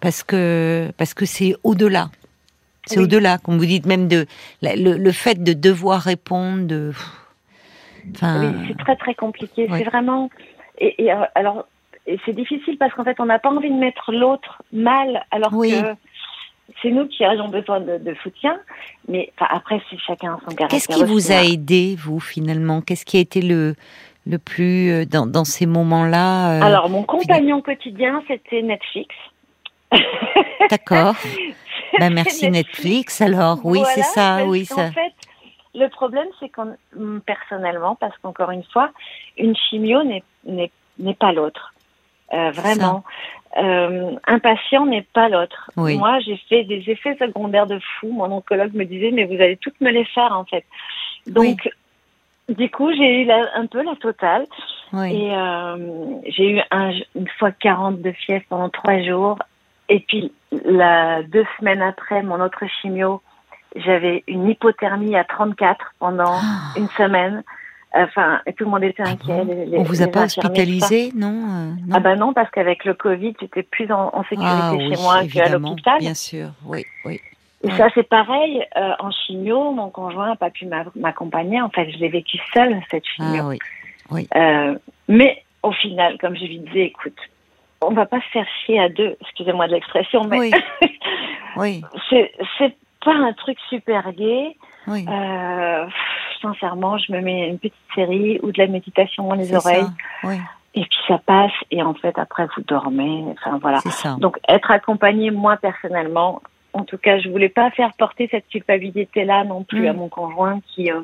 parce 0.00 0.22
que 0.22 0.90
parce 0.96 1.14
que 1.14 1.26
c'est 1.26 1.54
au-delà? 1.64 2.10
C'est 2.86 3.00
au-delà, 3.00 3.38
comme 3.38 3.56
vous 3.56 3.64
dites, 3.64 3.86
même 3.86 4.08
de 4.08 4.26
le, 4.60 5.10
fait 5.12 5.42
de 5.42 5.54
devoir 5.54 6.02
répondre. 6.02 6.66
De, 6.66 6.92
enfin, 8.14 8.52
oui, 8.52 8.66
c'est 8.68 8.76
très 8.76 8.96
très 8.96 9.14
compliqué. 9.14 9.66
C'est 9.70 9.84
vraiment 9.84 10.28
et, 10.78 11.12
euh, 11.12 11.24
alors 11.34 11.66
c'est 12.26 12.34
difficile 12.34 12.76
parce 12.78 12.92
qu'en 12.92 13.04
fait 13.04 13.18
on 13.20 13.26
n'a 13.26 13.38
pas 13.38 13.48
envie 13.50 13.70
de 13.70 13.78
mettre 13.78 14.12
l'autre 14.12 14.62
mal 14.72 15.24
alors 15.30 15.50
que 15.50 15.94
c'est 16.82 16.90
nous 16.90 17.06
qui 17.08 17.24
avons 17.24 17.48
besoin 17.48 17.80
de, 17.80 18.14
soutien, 18.22 18.58
mais 19.08 19.32
après, 19.38 19.80
c'est 19.90 19.98
chacun 19.98 20.38
son 20.40 20.54
caractère. 20.54 20.68
Qu'est-ce 20.68 20.88
qui 20.88 21.04
vous 21.04 21.32
a 21.32 21.44
aidé, 21.44 21.96
vous, 21.98 22.20
finalement? 22.20 22.80
Qu'est-ce 22.80 23.04
qui 23.04 23.16
a 23.18 23.20
été 23.20 23.42
le, 23.42 23.74
le 24.26 24.38
plus 24.38 24.90
euh, 24.90 25.04
dans, 25.04 25.26
dans 25.26 25.44
ces 25.44 25.66
moments-là 25.66 26.58
euh, 26.58 26.62
Alors, 26.62 26.88
mon 26.88 27.02
compagnon 27.02 27.60
quotidien, 27.60 28.22
c'était 28.28 28.62
Netflix. 28.62 29.14
D'accord. 30.70 31.14
ben, 31.98 32.12
merci 32.12 32.50
Netflix. 32.50 33.20
alors, 33.20 33.58
oui, 33.64 33.80
c'est 33.94 34.02
ça, 34.02 34.44
oui, 34.46 34.64
ça. 34.64 34.86
En 34.86 34.92
fait, 34.92 35.12
le 35.74 35.88
problème, 35.88 36.28
c'est 36.40 36.48
qu'on, 36.48 36.74
personnellement, 37.26 37.94
parce 37.96 38.16
qu'encore 38.18 38.50
une 38.50 38.64
fois, 38.64 38.90
une 39.36 39.54
chimio 39.54 40.02
n'est 40.02 41.14
pas 41.14 41.32
l'autre. 41.32 41.74
Euh, 42.32 42.50
vraiment. 42.50 43.04
Euh, 43.56 44.16
un 44.26 44.38
patient 44.40 44.86
n'est 44.86 45.06
pas 45.12 45.28
l'autre. 45.28 45.70
Moi, 45.76 46.18
j'ai 46.20 46.36
fait 46.48 46.64
des 46.64 46.82
effets 46.88 47.16
secondaires 47.18 47.66
de 47.66 47.78
fou. 47.78 48.10
Mon 48.10 48.30
oncologue 48.32 48.74
me 48.74 48.84
disait, 48.84 49.10
mais 49.12 49.24
vous 49.24 49.34
allez 49.34 49.56
toutes 49.56 49.80
me 49.80 49.90
les 49.90 50.04
faire, 50.06 50.32
en 50.32 50.44
fait. 50.44 50.64
Donc, 51.26 51.68
du 52.48 52.70
coup, 52.70 52.92
j'ai 52.92 53.22
eu 53.22 53.30
un 53.30 53.66
peu 53.66 53.82
la 53.82 53.94
totale. 53.96 54.46
Et 54.92 55.32
euh, 55.32 55.76
j'ai 56.26 56.50
eu 56.52 56.60
un, 56.70 56.92
une 57.16 57.28
fois 57.38 57.50
40 57.50 58.00
de 58.00 58.12
fièvre 58.12 58.44
pendant 58.48 58.68
trois 58.68 59.00
jours. 59.02 59.38
Et 59.88 60.00
puis, 60.00 60.32
la, 60.64 61.22
deux 61.22 61.44
semaines 61.58 61.82
après, 61.82 62.22
mon 62.22 62.40
autre 62.40 62.64
chimio, 62.80 63.20
j'avais 63.74 64.22
une 64.28 64.48
hypothermie 64.48 65.16
à 65.16 65.24
34 65.24 65.94
pendant 65.98 66.36
ah. 66.36 66.72
une 66.76 66.88
semaine. 66.90 67.42
Enfin, 67.96 68.40
tout 68.56 68.64
le 68.64 68.70
monde 68.70 68.82
était 68.82 69.04
ah 69.06 69.10
inquiet. 69.10 69.44
On 69.76 69.84
vous 69.84 70.02
a 70.02 70.08
pas 70.08 70.24
hospitalisé, 70.24 71.12
non, 71.14 71.28
euh, 71.28 71.70
non, 71.86 71.94
Ah 71.94 72.00
ben 72.00 72.16
non, 72.16 72.32
parce 72.32 72.50
qu'avec 72.50 72.84
le 72.84 72.94
Covid, 72.94 73.34
j'étais 73.40 73.62
plus 73.62 73.90
en, 73.92 74.10
sécurité 74.24 74.48
ah 74.50 74.72
chez 74.78 75.00
moi 75.00 75.24
qu'à 75.32 75.48
l'hôpital. 75.48 75.98
Bien 76.00 76.14
sûr, 76.14 76.48
oui, 76.64 76.84
oui. 77.04 77.20
Et 77.62 77.70
ça, 77.70 77.88
c'est 77.94 78.08
pareil. 78.08 78.64
Euh, 78.76 78.90
en 78.98 79.10
chimio, 79.10 79.70
mon 79.70 79.90
conjoint 79.90 80.28
n'a 80.28 80.36
pas 80.36 80.50
pu 80.50 80.66
m'accompagner. 80.96 81.62
En 81.62 81.70
fait, 81.70 81.90
je 81.90 81.98
l'ai 81.98 82.08
vécu 82.08 82.38
seule, 82.52 82.78
cette 82.90 83.06
chimio. 83.06 83.42
Ah 83.42 83.48
oui, 83.48 83.58
oui. 84.10 84.28
Euh, 84.36 84.76
mais 85.08 85.42
au 85.62 85.72
final, 85.72 86.18
comme 86.18 86.36
je 86.36 86.44
lui 86.44 86.58
disais, 86.58 86.86
écoute, 86.86 87.16
on 87.80 87.92
va 87.92 88.06
pas 88.06 88.20
se 88.20 88.28
faire 88.32 88.46
chier 88.64 88.80
à 88.80 88.88
deux, 88.88 89.16
excusez-moi 89.20 89.68
de 89.68 89.74
l'expression, 89.74 90.24
mais 90.24 90.38
oui. 90.38 90.50
oui. 91.56 91.82
c'est 92.10 92.74
pas 93.04 93.14
un 93.14 93.32
truc 93.34 93.58
super 93.68 94.12
gai. 94.12 94.56
Oui. 94.86 95.06
Euh, 95.08 95.86
sincèrement, 96.44 96.98
je 96.98 97.12
me 97.12 97.20
mets 97.20 97.48
une 97.48 97.58
petite 97.58 97.74
série 97.94 98.38
ou 98.42 98.52
de 98.52 98.58
la 98.58 98.66
méditation 98.66 99.28
dans 99.28 99.34
les 99.34 99.54
oreilles. 99.54 99.86
Et 100.76 100.80
puis 100.80 100.98
ça 101.06 101.18
passe 101.24 101.52
et 101.70 101.82
en 101.82 101.94
fait 101.94 102.18
après 102.18 102.46
vous 102.56 102.62
dormez. 102.66 103.24
Enfin 103.32 103.58
voilà. 103.58 103.80
Donc 104.18 104.38
être 104.48 104.70
accompagné 104.70 105.30
moi 105.30 105.56
personnellement, 105.56 106.42
en 106.72 106.84
tout 106.84 106.98
cas, 106.98 107.18
je 107.20 107.28
voulais 107.28 107.48
pas 107.48 107.70
faire 107.70 107.92
porter 107.96 108.28
cette 108.30 108.48
culpabilité 108.48 109.24
là 109.24 109.44
non 109.44 109.62
plus 109.62 109.86
à 109.86 109.92
mm. 109.92 109.96
mon 109.96 110.08
conjoint 110.08 110.60
qui 110.74 110.90
euh, 110.90 111.02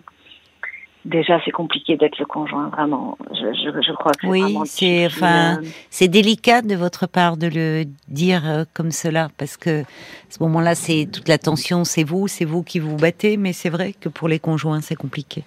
déjà 1.04 1.40
c'est 1.44 1.50
compliqué 1.50 1.96
d'être 1.96 2.18
le 2.18 2.26
conjoint 2.26 2.68
vraiment. 2.68 3.16
Je, 3.32 3.52
je, 3.54 3.82
je 3.82 3.92
crois 3.92 4.12
que 4.12 4.26
oui 4.26 4.58
c'est 4.66 5.06
enfin 5.06 5.58
euh. 5.58 5.66
c'est 5.88 6.08
délicat 6.08 6.62
de 6.62 6.74
votre 6.74 7.06
part 7.06 7.36
de 7.36 7.46
le 7.46 7.84
dire 8.08 8.42
euh, 8.46 8.64
comme 8.74 8.90
cela 8.90 9.28
parce 9.38 9.56
que 9.56 9.82
à 9.82 9.84
ce 10.28 10.42
moment-là 10.42 10.74
c'est 10.74 11.08
toute 11.10 11.28
la 11.28 11.38
tension 11.38 11.84
c'est 11.84 12.04
vous 12.04 12.28
c'est 12.28 12.44
vous 12.44 12.62
qui 12.62 12.78
vous 12.78 12.96
battez 12.96 13.36
mais 13.36 13.52
c'est 13.52 13.70
vrai 13.70 13.94
que 13.98 14.08
pour 14.08 14.28
les 14.28 14.38
conjoints 14.38 14.80
c'est 14.80 14.96
compliqué. 14.96 15.44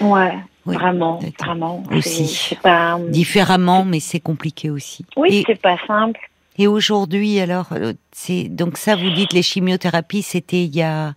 Ouais 0.00 0.34
vraiment 0.64 1.20
vraiment. 1.38 1.82
Aussi. 1.92 2.56
pas... 2.62 2.98
différemment 3.08 3.84
mais 3.84 4.00
c'est 4.00 4.20
compliqué 4.20 4.70
aussi. 4.70 5.04
Oui 5.16 5.44
c'est 5.46 5.60
pas 5.60 5.76
simple. 5.86 6.20
et 6.56 6.66
aujourd'hui 6.66 7.40
alors 7.40 7.66
euh, 7.72 7.92
c'est 8.12 8.44
donc 8.44 8.78
ça 8.78 8.96
vous 8.96 9.10
dites 9.10 9.34
les 9.34 9.42
chimiothérapies 9.42 10.22
c'était 10.22 10.64
il 10.64 10.74
y 10.74 10.82
a 10.82 11.12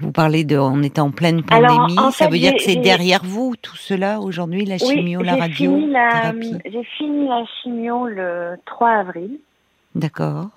Vous 0.00 0.12
parlez 0.12 0.44
de, 0.44 0.56
on 0.56 0.82
était 0.82 1.00
en 1.00 1.10
pleine 1.10 1.42
pandémie. 1.42 1.96
ça 2.12 2.28
veut 2.28 2.38
dire 2.38 2.54
que 2.54 2.62
c'est 2.62 2.76
derrière 2.76 3.22
vous 3.24 3.54
tout 3.60 3.76
cela 3.76 4.20
aujourd'hui, 4.20 4.64
la 4.64 4.78
chimio, 4.78 5.22
la 5.22 5.34
radio 5.34 5.76
J'ai 6.64 6.84
fini 6.96 7.26
la 7.26 7.44
chimio 7.60 8.06
le 8.06 8.56
3 8.64 8.88
avril. 8.90 9.38
D'accord. 9.96 10.50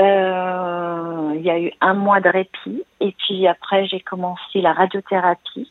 Euh, 0.00 1.32
il 1.36 1.42
y 1.42 1.50
a 1.50 1.58
eu 1.60 1.72
un 1.80 1.94
mois 1.94 2.20
de 2.20 2.28
répit 2.28 2.82
et 3.00 3.12
puis 3.12 3.46
après 3.48 3.86
j'ai 3.86 4.00
commencé 4.00 4.60
la 4.60 4.72
radiothérapie. 4.72 5.70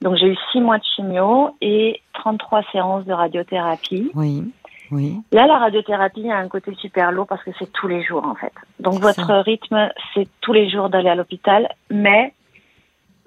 Donc 0.00 0.16
j'ai 0.16 0.28
eu 0.28 0.36
six 0.52 0.60
mois 0.60 0.78
de 0.78 0.84
chimio 0.96 1.50
et 1.60 2.00
33 2.14 2.62
séances 2.72 3.04
de 3.04 3.12
radiothérapie. 3.12 4.10
Oui. 4.14 4.44
Oui. 4.90 5.20
Là, 5.32 5.46
la 5.46 5.58
radiothérapie 5.58 6.30
a 6.30 6.38
un 6.38 6.48
côté 6.48 6.74
super 6.74 7.12
lourd 7.12 7.26
parce 7.26 7.42
que 7.42 7.50
c'est 7.58 7.72
tous 7.72 7.88
les 7.88 8.02
jours 8.02 8.24
en 8.24 8.34
fait. 8.34 8.52
Donc 8.80 9.00
votre 9.00 9.34
rythme, 9.42 9.90
c'est 10.14 10.28
tous 10.40 10.52
les 10.52 10.70
jours 10.70 10.88
d'aller 10.88 11.10
à 11.10 11.14
l'hôpital. 11.14 11.68
Mais 11.90 12.32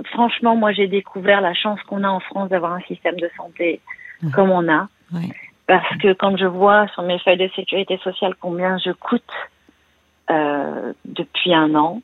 franchement, 0.05 0.55
moi 0.55 0.71
j'ai 0.71 0.87
découvert 0.87 1.41
la 1.41 1.53
chance 1.53 1.79
qu'on 1.83 2.03
a 2.03 2.09
en 2.09 2.19
France 2.19 2.49
d'avoir 2.49 2.73
un 2.73 2.81
système 2.81 3.19
de 3.19 3.29
santé 3.37 3.81
comme 4.33 4.51
on 4.51 4.71
a. 4.71 4.87
Oui. 5.13 5.31
Parce 5.67 5.97
que 5.97 6.13
quand 6.13 6.35
je 6.37 6.45
vois 6.45 6.87
sur 6.89 7.03
mes 7.03 7.19
feuilles 7.19 7.37
de 7.37 7.49
sécurité 7.55 7.97
sociale 8.03 8.35
combien 8.39 8.77
je 8.77 8.91
coûte 8.91 9.23
euh, 10.29 10.93
depuis 11.05 11.53
un 11.53 11.73
an, 11.75 12.01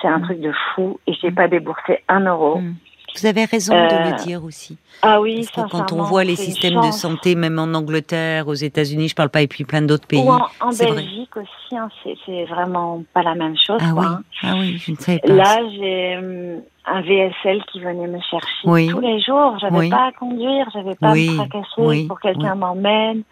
c'est 0.00 0.08
un 0.08 0.18
mm. 0.18 0.22
truc 0.24 0.40
de 0.40 0.52
fou 0.52 1.00
et 1.06 1.14
j'ai 1.14 1.30
mm. 1.30 1.34
pas 1.34 1.48
déboursé 1.48 2.04
un 2.08 2.20
euro. 2.20 2.58
Mm. 2.58 2.74
Vous 3.16 3.26
avez 3.26 3.44
raison 3.44 3.74
de 3.74 3.78
le 3.78 4.12
euh, 4.12 4.24
dire 4.24 4.44
aussi. 4.44 4.78
Ah 5.02 5.20
oui, 5.20 5.46
Parce 5.54 5.70
que 5.70 5.76
quand 5.76 5.92
on 5.92 6.02
voit 6.02 6.24
les 6.24 6.36
systèmes 6.36 6.80
de 6.80 6.90
santé, 6.90 7.34
même 7.34 7.58
en 7.58 7.74
Angleterre, 7.74 8.48
aux 8.48 8.54
États-Unis, 8.54 9.08
je 9.08 9.14
parle 9.14 9.30
pas, 9.30 9.42
et 9.42 9.46
puis 9.46 9.64
plein 9.64 9.82
d'autres 9.82 10.06
pays. 10.06 10.20
Ou 10.20 10.30
en, 10.30 10.70
Belgique 10.70 11.36
aussi, 11.36 11.76
hein, 11.76 11.88
c'est 12.04 12.44
vraiment 12.44 13.02
pas 13.14 13.22
la 13.22 13.34
même 13.34 13.56
chose. 13.56 13.80
Ah, 13.80 13.92
oui. 13.94 14.06
Hein. 14.06 14.22
ah 14.42 14.54
oui, 14.58 14.78
je 14.78 14.92
ne 14.92 14.96
sais 14.96 15.18
pas. 15.18 15.32
Là, 15.32 15.58
j'ai 15.70 16.16
hum, 16.16 16.62
un 16.86 17.00
VSL 17.02 17.62
qui 17.72 17.80
venait 17.80 18.08
me 18.08 18.20
chercher 18.20 18.90
tous 18.90 19.00
les 19.00 19.20
jours. 19.20 19.56
J'avais 19.60 19.88
pas 19.88 20.08
à 20.08 20.12
conduire, 20.12 20.68
j'avais 20.72 20.94
pas 20.94 21.08
à 21.08 21.14
me 21.14 21.36
tracasser 21.36 22.06
pour 22.06 22.20
quelqu'un 22.20 22.54
m'emmène. 22.54 23.22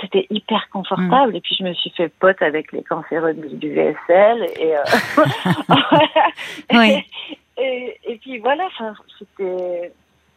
C'était 0.00 0.26
hyper 0.28 0.68
confortable. 0.72 1.32
Mm. 1.32 1.36
Et 1.36 1.40
puis, 1.40 1.56
je 1.56 1.64
me 1.64 1.72
suis 1.74 1.90
fait 1.90 2.08
pote 2.08 2.42
avec 2.42 2.72
les 2.72 2.82
cancéreux 2.82 3.32
du 3.32 3.72
VSL. 3.72 4.44
Et, 4.58 4.76
euh... 4.76 4.82
oui. 6.72 7.04
Et, 7.56 7.98
et 8.04 8.16
puis 8.16 8.38
voilà, 8.38 8.68
c'était. 9.18 9.92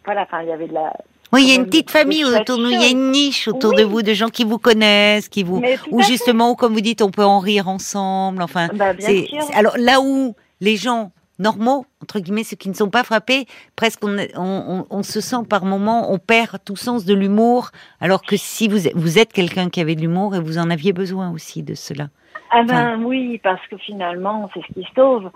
Voilà, 0.05 0.23
enfin, 0.23 0.41
il 0.43 0.49
y 0.49 0.51
avait 0.51 0.67
de 0.67 0.73
la. 0.73 0.93
Oui, 1.33 1.43
il 1.43 1.49
y 1.49 1.51
a 1.51 1.55
une 1.55 1.65
petite 1.65 1.91
famille 1.91 2.23
autour 2.23 2.57
de 2.57 2.63
nous, 2.63 2.69
il 2.69 2.81
y 2.81 2.85
a 2.85 2.89
une 2.89 3.11
niche 3.11 3.49
autour 3.49 3.73
de 3.73 3.83
vous, 3.83 4.01
de 4.01 4.13
gens 4.13 4.29
qui 4.29 4.45
vous 4.45 4.59
connaissent, 4.59 5.27
qui 5.27 5.43
vous, 5.43 5.61
ou 5.91 6.01
justement, 6.01 6.55
comme 6.55 6.73
vous 6.73 6.81
dites, 6.81 7.01
on 7.01 7.11
peut 7.11 7.25
en 7.25 7.39
rire 7.39 7.67
ensemble. 7.67 8.41
Enfin, 8.41 8.69
bah, 8.73 8.93
c'est 8.97 9.27
alors 9.53 9.77
là 9.77 9.99
où 9.99 10.35
les 10.61 10.77
gens 10.77 11.11
normaux, 11.39 11.85
entre 12.01 12.19
guillemets, 12.19 12.43
ceux 12.43 12.55
qui 12.55 12.69
ne 12.69 12.73
sont 12.73 12.89
pas 12.89 13.03
frappés, 13.03 13.45
presque 13.75 14.03
on, 14.03 14.17
on, 14.35 14.87
on, 14.89 15.03
se 15.03 15.21
sent 15.21 15.43
par 15.47 15.65
moments, 15.65 16.11
on 16.11 16.17
perd 16.17 16.59
tout 16.63 16.75
sens 16.75 17.05
de 17.05 17.13
l'humour, 17.13 17.71
alors 17.99 18.23
que 18.23 18.37
si 18.37 18.67
vous, 18.67 18.79
vous 18.95 19.19
êtes 19.19 19.33
quelqu'un 19.33 19.69
qui 19.69 19.81
avait 19.81 19.95
de 19.95 20.01
l'humour 20.01 20.35
et 20.35 20.39
vous 20.39 20.57
en 20.57 20.69
aviez 20.69 20.93
besoin 20.93 21.31
aussi 21.31 21.61
de 21.61 21.75
cela. 21.75 22.09
Ah 22.49 22.63
ben 22.63 23.03
oui, 23.03 23.39
parce 23.43 23.65
que 23.67 23.77
finalement, 23.77 24.49
c'est 24.53 24.61
ce 24.61 24.73
qui 24.73 24.87
sauve. 24.95 25.29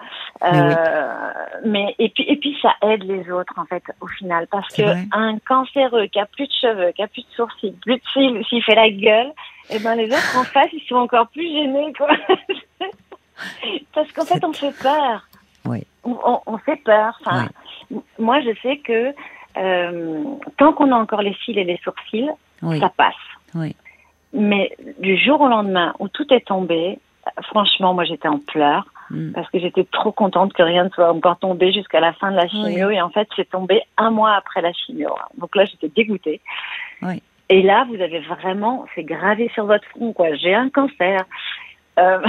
Euh, 0.43 0.76
mais, 1.65 1.95
et 2.00 2.10
puis 2.10 2.24
et 2.28 2.38
puis 2.38 2.58
ça 2.62 2.74
aide 2.82 3.04
les 3.04 3.30
autres 3.32 3.54
en 3.58 3.65
fait 3.65 3.84
au 4.00 4.08
final, 4.08 4.47
parce 4.47 4.74
que 4.74 4.84
un 5.15 5.38
cancéreux 5.39 6.08
qui 6.08 6.19
a 6.19 6.26
plus 6.26 6.47
de 6.47 6.54
cheveux, 6.54 6.91
qui 6.91 7.04
a 7.04 7.08
plus 7.08 7.24
de 7.24 7.36
sourcils, 7.36 7.76
plus 7.82 7.95
de 7.95 8.02
cils, 8.13 8.45
s'il 8.47 8.63
fait 8.63 8.76
la 8.76 8.89
gueule, 8.89 9.32
et 9.69 9.76
eh 9.76 9.80
ben 9.80 9.95
les 9.95 10.08
autres 10.08 10.38
en 10.38 10.43
face 10.43 10.69
ils 10.74 10.84
sont 10.88 10.95
encore 10.95 11.28
plus 11.28 11.47
gênés 11.47 11.93
quoi. 11.97 12.10
parce 13.93 14.12
qu'en 14.13 14.26
fait 14.26 14.43
on 14.43 14.54
fait 14.54 14.76
peur. 14.82 15.28
Oui. 15.65 15.86
On, 16.04 16.39
on, 16.45 16.58
fait 16.58 16.78
peur. 16.78 17.19
Enfin, 17.21 17.47
moi 18.17 18.41
je 18.41 18.50
sais 18.62 18.78
que 18.78 19.13
euh, 19.58 20.24
tant 20.58 20.74
qu'on 20.74 20.91
a 20.91 20.95
encore 20.95 21.21
les 21.21 21.36
cils 21.45 21.58
et 21.58 21.63
les 21.63 21.80
sourcils, 21.84 22.30
ça 22.62 22.89
passe. 22.89 23.13
Oui. 23.54 23.76
Mais 24.34 24.76
du 25.00 25.17
jour 25.17 25.41
au 25.41 25.48
lendemain 25.48 25.94
où 26.00 26.08
tout 26.08 26.32
est 26.34 26.46
tombé, 26.46 27.00
franchement, 27.44 27.94
moi 27.94 28.06
j'étais 28.06 28.28
en 28.28 28.39
pleurs 28.39 28.86
mm. 29.10 29.32
parce 29.34 29.50
que 29.50 29.60
j'étais 29.60 29.84
trop 29.86 30.12
contente 30.12 30.54
que 30.54 30.63
rien 30.63 30.86
ne 30.86 30.89
soit 30.89 31.12
encore 31.12 31.38
tombé 31.38 31.72
jusqu'à 31.72 32.00
la 32.00 32.13
fin 32.13 32.32
de 32.32 32.38
la 32.38 32.48
chimio. 32.48 32.89
Et 32.89 33.02
en 33.02 33.10
fait, 33.10 33.28
c'est 33.36 33.50
tombé 33.50 33.82
un 33.98 34.12
mois 34.12 34.34
après 34.34 34.62
la 34.62 34.74
chimio. 34.74 35.10
Donc 35.38 35.56
là, 35.56 35.65
j'étais 35.65 35.89
dégoûtée. 35.89 36.41
Oui. 37.02 37.22
Et 37.50 37.62
là, 37.62 37.86
vous 37.89 38.02
avez 38.02 38.20
vraiment, 38.20 38.86
c'est 38.96 39.04
gravé 39.04 39.52
sur 39.54 39.65
votre 39.65 39.86
front, 39.89 40.13
quoi. 40.13 40.34
J'ai 40.36 40.56
un 40.56 40.70
cancer. 40.70 41.26
Euh, 42.00 42.20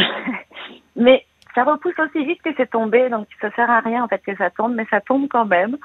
mais 0.96 1.24
ça 1.54 1.64
repousse 1.64 1.98
aussi 1.98 2.24
vite 2.24 2.42
que 2.42 2.50
c'est 2.56 2.70
tombé, 2.70 3.08
donc 3.08 3.26
ça 3.40 3.50
sert 3.52 3.70
à 3.70 3.80
rien 3.80 4.02
en 4.02 4.08
fait 4.08 4.18
que 4.18 4.34
ça 4.36 4.50
tombe, 4.50 4.74
mais 4.74 4.86
ça 4.90 5.00
tombe 5.00 5.28
quand 5.28 5.44
même. 5.44 5.76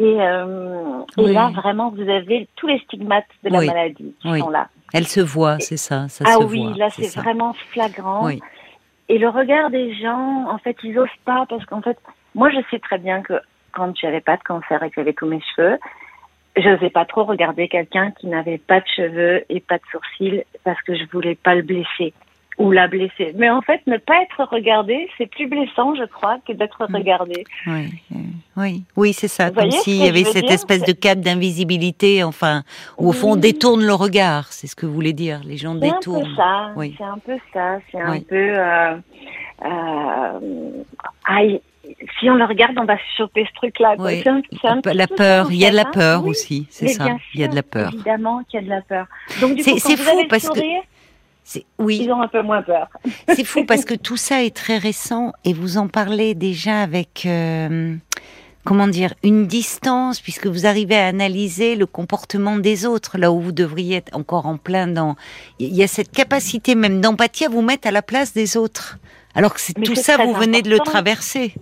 Et, 0.00 0.16
euh, 0.18 1.02
et 1.18 1.32
là, 1.32 1.50
vraiment, 1.54 1.90
vous 1.90 2.08
avez 2.08 2.48
tous 2.56 2.66
les 2.66 2.78
stigmates 2.80 3.26
de 3.44 3.50
la 3.50 3.60
maladie 3.60 4.14
qui 4.22 4.38
sont 4.38 4.48
là. 4.48 4.68
Elle 4.94 5.06
se 5.06 5.20
voit, 5.20 5.58
c'est 5.60 5.76
ça, 5.76 6.08
ça 6.08 6.24
ah 6.26 6.38
se 6.38 6.44
oui, 6.44 6.64
voit, 6.64 6.76
là 6.78 6.88
c'est 6.90 7.14
vraiment 7.20 7.52
flagrant. 7.70 8.30
Et 8.30 9.18
le 9.18 9.28
regard 9.28 9.68
des 9.68 9.94
gens, 9.94 10.48
en 10.48 10.56
fait, 10.58 10.76
ils 10.84 10.98
osent 10.98 11.08
pas 11.26 11.44
parce 11.48 11.66
qu'en 11.66 11.82
fait, 11.82 11.98
moi 12.34 12.48
je 12.48 12.58
sais 12.70 12.78
très 12.78 12.96
bien 12.96 13.20
que 13.20 13.34
quand 13.72 13.92
j'avais 14.00 14.22
pas 14.22 14.38
de 14.38 14.42
cancer 14.42 14.82
et 14.82 14.88
que 14.88 14.94
j'avais 14.96 15.12
tous 15.12 15.26
mes 15.26 15.42
cheveux, 15.54 15.78
je 16.56 16.66
n'osais 16.66 16.90
pas 16.90 17.04
trop 17.04 17.24
regarder 17.24 17.68
quelqu'un 17.68 18.10
qui 18.12 18.26
n'avait 18.26 18.58
pas 18.58 18.80
de 18.80 18.86
cheveux 18.96 19.44
et 19.50 19.60
pas 19.60 19.76
de 19.76 19.82
sourcils 19.92 20.44
parce 20.64 20.80
que 20.82 20.96
je 20.96 21.04
voulais 21.12 21.34
pas 21.34 21.54
le 21.54 21.62
blesser 21.62 22.14
ou 22.60 22.70
la 22.72 22.88
blesser. 22.88 23.32
Mais 23.36 23.48
en 23.48 23.62
fait, 23.62 23.80
ne 23.86 23.96
pas 23.96 24.22
être 24.22 24.44
regardé, 24.44 25.08
c'est 25.16 25.26
plus 25.26 25.46
blessant, 25.46 25.94
je 25.94 26.04
crois, 26.04 26.38
que 26.46 26.52
d'être 26.52 26.86
mm. 26.88 26.94
regardé. 26.94 27.44
Oui, 27.66 27.88
oui, 28.56 28.84
oui, 28.96 29.12
c'est 29.14 29.28
ça. 29.28 29.50
comme 29.50 29.70
s'il 29.70 29.96
y 29.96 30.06
avait 30.06 30.24
cette 30.24 30.50
espèce 30.50 30.84
de 30.84 30.92
cap 30.92 31.18
d'invisibilité, 31.18 32.22
enfin, 32.22 32.62
où 32.98 33.08
au 33.08 33.12
fond 33.12 33.32
on 33.32 33.36
détourne 33.36 33.82
le 33.82 33.94
regard. 33.94 34.52
C'est 34.52 34.66
ce 34.66 34.76
que 34.76 34.84
vous 34.84 34.92
voulez 34.92 35.14
dire. 35.14 35.40
Les 35.44 35.56
gens 35.56 35.74
détournent. 35.74 36.34
C'est 36.36 36.42
un 36.42 36.68
peu 36.68 36.68
ça. 36.68 36.72
Oui. 36.76 36.94
C'est 36.98 37.04
un 37.04 37.18
peu 37.18 37.38
ça. 37.54 37.78
C'est 37.90 38.00
un 38.00 38.20
peu. 38.20 38.36
Euh, 38.36 38.96
euh, 39.64 40.38
si 42.18 42.28
on 42.28 42.34
le 42.34 42.44
regarde, 42.44 42.74
on 42.76 42.84
va 42.84 42.96
choper 43.16 43.46
ce 43.46 43.54
truc-là. 43.54 43.94
Oui. 43.98 44.22
la 44.84 45.06
peur, 45.06 45.50
il 45.50 45.56
y 45.56 45.64
a 45.64 45.70
de 45.70 45.76
la 45.76 45.86
peur 45.86 46.26
aussi, 46.26 46.66
c'est 46.68 46.88
ça. 46.88 47.06
il 47.34 47.40
y 47.40 47.44
a 47.44 47.48
de 47.48 47.54
la 47.54 47.62
peur. 47.62 47.90
Évidemment 47.94 48.42
qu'il 48.44 48.60
y 48.60 48.62
a 48.62 48.66
de 48.66 48.70
la 48.70 48.82
peur. 48.82 49.06
Donc 49.40 49.54
du 49.54 49.64
coup, 49.64 49.78
c'est 49.78 49.96
fou 49.96 50.24
parce 50.28 50.48
que 50.50 50.60
oui. 51.78 52.00
Ils 52.02 52.12
ont 52.12 52.20
un 52.20 52.28
peu 52.28 52.42
moins 52.42 52.62
peur. 52.62 52.88
C'est 53.28 53.44
fou 53.44 53.64
parce 53.64 53.84
que 53.84 53.94
tout 54.08 54.16
ça 54.16 54.42
est 54.42 54.54
très 54.54 54.78
récent 54.78 55.32
et 55.44 55.52
vous 55.52 55.78
en 55.78 55.88
parlez 55.88 56.34
déjà 56.34 56.82
avec, 56.82 57.24
euh, 57.26 57.94
comment 58.64 58.86
dire, 58.86 59.14
une 59.22 59.46
distance 59.46 60.20
puisque 60.20 60.46
vous 60.46 60.66
arrivez 60.66 60.96
à 60.96 61.06
analyser 61.06 61.76
le 61.76 61.86
comportement 61.86 62.56
des 62.56 62.86
autres 62.86 63.18
là 63.18 63.32
où 63.32 63.40
vous 63.40 63.52
devriez 63.52 63.96
être 63.96 64.16
encore 64.16 64.46
en 64.46 64.56
plein 64.56 64.86
dans. 64.86 65.16
Il 65.58 65.74
y 65.74 65.82
a 65.82 65.86
cette 65.86 66.10
capacité 66.10 66.74
même 66.74 67.00
d'empathie 67.00 67.46
à 67.46 67.48
vous 67.48 67.62
mettre 67.62 67.88
à 67.88 67.90
la 67.90 68.02
place 68.02 68.32
des 68.32 68.56
autres. 68.56 68.98
Alors 69.34 69.54
que 69.54 69.80
tout 69.82 69.94
ça, 69.94 70.16
vous 70.16 70.34
venez 70.34 70.62
de 70.62 70.70
le 70.70 70.78
traverser. 70.78 71.54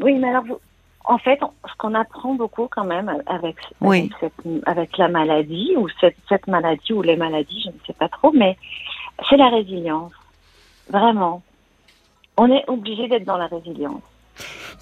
Oui, 0.00 0.14
mais 0.14 0.28
alors 0.28 0.44
en 1.04 1.18
fait, 1.18 1.38
ce 1.40 1.76
qu'on 1.78 1.94
apprend 1.94 2.34
beaucoup 2.34 2.66
quand 2.70 2.84
même 2.84 3.10
avec, 3.26 3.56
avec, 4.66 4.98
la 4.98 5.08
maladie 5.08 5.74
ou 5.76 5.88
cette, 6.00 6.16
cette, 6.28 6.46
maladie 6.46 6.92
ou 6.92 7.02
les 7.02 7.16
maladies, 7.16 7.62
je 7.64 7.68
ne 7.68 7.78
sais 7.86 7.92
pas 7.92 8.08
trop, 8.08 8.32
mais 8.32 8.56
c'est 9.28 9.36
la 9.36 9.48
résilience. 9.48 10.12
Vraiment. 10.90 11.42
On 12.36 12.50
est 12.50 12.64
obligé 12.68 13.08
d'être 13.08 13.24
dans 13.24 13.36
la 13.36 13.46
résilience. 13.46 14.02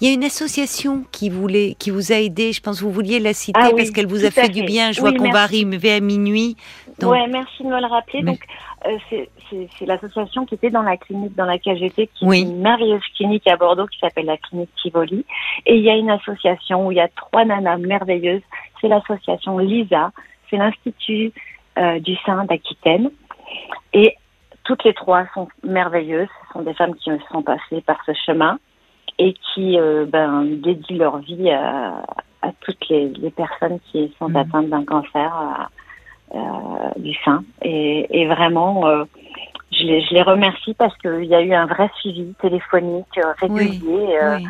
Il 0.01 0.07
y 0.07 0.11
a 0.11 0.13
une 0.13 0.23
association 0.23 1.03
qui 1.11 1.29
voulait, 1.29 1.75
qui 1.77 1.91
vous 1.91 2.11
a 2.11 2.15
aidé. 2.15 2.51
Je 2.51 2.61
pense 2.61 2.79
que 2.79 2.85
vous 2.85 2.91
vouliez 2.91 3.19
la 3.19 3.33
citer 3.33 3.59
ah 3.61 3.69
parce 3.75 3.91
qu'elle 3.91 4.07
vous 4.07 4.25
a 4.25 4.31
fait, 4.31 4.49
du 4.49 4.63
bien. 4.63 4.91
Je 4.91 4.99
vois 4.99 5.13
qu'on 5.13 5.29
va 5.29 5.43
arriver 5.43 5.93
à 5.93 5.99
minuit. 5.99 6.57
Donc... 6.99 7.11
Ouais, 7.11 7.27
merci 7.27 7.63
de 7.63 7.69
me 7.69 7.79
le 7.79 7.85
rappeler. 7.85 8.23
Donc, 8.23 8.39
euh, 8.85 8.97
c'est 9.49 9.85
l'association 9.85 10.45
qui 10.45 10.55
était 10.55 10.71
dans 10.71 10.81
la 10.81 10.97
clinique 10.97 11.35
dans 11.35 11.45
laquelle 11.45 11.77
j'étais, 11.77 12.07
qui 12.07 12.25
est 12.25 12.41
une 12.41 12.61
merveilleuse 12.61 13.03
clinique 13.15 13.47
à 13.47 13.55
Bordeaux 13.55 13.85
qui 13.87 13.99
s'appelle 13.99 14.25
la 14.25 14.37
clinique 14.37 14.71
Tivoli. 14.81 15.25
Et 15.65 15.75
il 15.77 15.83
y 15.83 15.89
a 15.89 15.95
une 15.95 16.09
association 16.09 16.87
où 16.87 16.91
il 16.91 16.97
y 16.97 17.01
a 17.01 17.07
trois 17.07 17.45
nanas 17.45 17.77
merveilleuses. 17.77 18.41
C'est 18.81 18.87
l'association 18.87 19.59
LISA. 19.59 20.11
C'est 20.49 20.57
l'Institut 20.57 21.31
euh, 21.77 21.99
du 21.99 22.15
sein 22.25 22.45
d'Aquitaine. 22.45 23.11
Et 23.93 24.15
toutes 24.63 24.83
les 24.83 24.93
trois 24.93 25.25
sont 25.33 25.47
merveilleuses. 25.63 26.29
Ce 26.47 26.53
sont 26.53 26.61
des 26.61 26.73
femmes 26.73 26.95
qui 26.95 27.11
sont 27.31 27.41
passées 27.41 27.81
par 27.85 27.97
ce 28.05 28.13
chemin 28.25 28.59
et 29.19 29.33
qui 29.33 29.79
euh, 29.79 30.05
ben, 30.05 30.43
dédient 30.45 30.97
leur 30.97 31.17
vie 31.19 31.51
à, 31.51 32.03
à 32.41 32.51
toutes 32.61 32.87
les, 32.89 33.09
les, 33.09 33.31
personnes 33.31 33.79
qui 33.91 34.13
sont 34.17 34.29
mmh. 34.29 34.35
atteintes 34.35 34.69
d'un 34.69 34.85
cancer 34.85 35.69
euh, 36.33 36.39
du 36.97 37.13
sein. 37.23 37.43
Et, 37.61 38.07
et 38.09 38.27
vraiment, 38.27 38.87
euh, 38.87 39.03
je, 39.71 39.83
les, 39.83 40.01
je 40.01 40.15
les 40.15 40.23
remercie 40.23 40.73
parce 40.73 40.97
qu'il 40.97 41.25
y 41.25 41.35
a 41.35 41.41
eu 41.41 41.53
un 41.53 41.67
vrai 41.67 41.91
suivi 41.99 42.33
téléphonique 42.41 43.17
euh, 43.17 43.33
régulier. 43.37 43.79
Oui, 43.85 44.07
oui. 44.37 44.47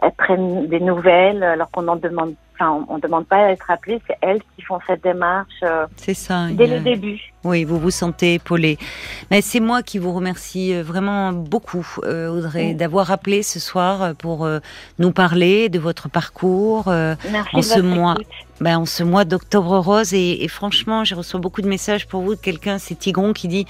Elles 0.00 0.12
prennent 0.12 0.68
des 0.68 0.80
nouvelles 0.80 1.42
alors 1.42 1.70
qu'on 1.72 1.88
en 1.88 1.96
demande. 1.96 2.34
Enfin, 2.54 2.86
on 2.88 2.96
ne 2.96 3.00
demande 3.00 3.26
pas 3.26 3.46
à 3.46 3.50
être 3.50 3.68
appelé, 3.68 4.00
c'est 4.06 4.16
elles 4.20 4.40
qui 4.54 4.62
font 4.62 4.78
cette 4.86 5.02
démarche 5.02 5.64
ça, 5.96 6.46
dès 6.52 6.68
le 6.68 6.78
début. 6.78 7.33
Oui, 7.44 7.64
vous 7.64 7.78
vous 7.78 7.90
sentez 7.90 8.34
épaulé. 8.34 8.78
Mais 9.30 9.40
c'est 9.40 9.60
moi 9.60 9.82
qui 9.82 9.98
vous 9.98 10.12
remercie 10.12 10.74
vraiment 10.82 11.32
beaucoup, 11.32 11.86
Audrey, 12.02 12.74
d'avoir 12.74 13.10
appelé 13.10 13.42
ce 13.42 13.60
soir 13.60 14.14
pour 14.16 14.48
nous 14.98 15.12
parler 15.12 15.68
de 15.68 15.78
votre 15.78 16.08
parcours 16.08 16.84
Merci 16.86 17.56
en 17.56 17.62
ce 17.62 17.80
mois. 17.80 18.16
Ben, 18.60 18.78
en 18.78 18.86
ce 18.86 19.02
mois 19.02 19.24
d'octobre 19.24 19.78
rose 19.78 20.14
et, 20.14 20.44
et 20.44 20.48
franchement, 20.48 21.02
j'ai 21.02 21.16
reçu 21.16 21.36
beaucoup 21.38 21.60
de 21.60 21.68
messages 21.68 22.06
pour 22.06 22.22
vous 22.22 22.36
de 22.36 22.40
quelqu'un, 22.40 22.78
c'est 22.78 22.94
Tigron 22.94 23.32
qui 23.32 23.48
dit 23.48 23.66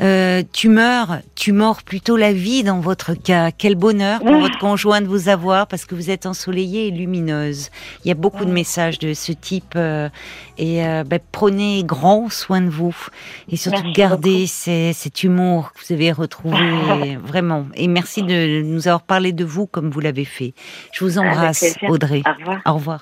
euh, 0.00 0.42
tu 0.52 0.68
meurs, 0.68 1.20
tu 1.34 1.52
mords 1.52 1.82
plutôt 1.82 2.16
la 2.16 2.32
vie 2.32 2.62
dans 2.62 2.80
votre 2.80 3.14
cas. 3.14 3.50
Quel 3.50 3.76
bonheur 3.76 4.20
pour 4.20 4.36
votre 4.40 4.58
conjoint 4.58 5.00
de 5.00 5.06
vous 5.06 5.28
avoir 5.28 5.66
parce 5.66 5.86
que 5.86 5.94
vous 5.94 6.10
êtes 6.10 6.26
ensoleillée 6.26 6.88
et 6.88 6.90
lumineuse. 6.90 7.70
Il 8.04 8.08
y 8.08 8.10
a 8.10 8.14
beaucoup 8.14 8.44
de 8.44 8.50
messages 8.50 8.98
de 8.98 9.14
ce 9.14 9.32
type 9.32 9.74
euh, 9.76 10.08
et 10.58 10.86
euh, 10.86 11.02
ben, 11.04 11.18
prenez 11.32 11.82
grand 11.84 12.30
soin 12.30 12.60
de 12.60 12.68
vous 12.68 12.94
et 13.50 13.56
surtout 13.56 13.92
gardez 13.92 14.46
cet 14.46 15.22
humour 15.22 15.72
que 15.72 15.80
vous 15.86 15.92
avez 15.92 16.12
retrouvé 16.12 17.16
vraiment. 17.22 17.66
Et 17.74 17.88
merci 17.88 18.22
de 18.22 18.62
nous 18.62 18.88
avoir 18.88 19.02
parlé 19.02 19.32
de 19.32 19.44
vous 19.44 19.66
comme 19.66 19.90
vous 19.90 20.00
l'avez 20.00 20.24
fait. 20.24 20.54
Je 20.92 21.04
vous 21.04 21.18
embrasse, 21.18 21.76
Audrey. 21.88 22.22
Au 22.26 22.38
revoir. 22.38 22.60
Au 22.66 22.74
revoir. 22.74 22.94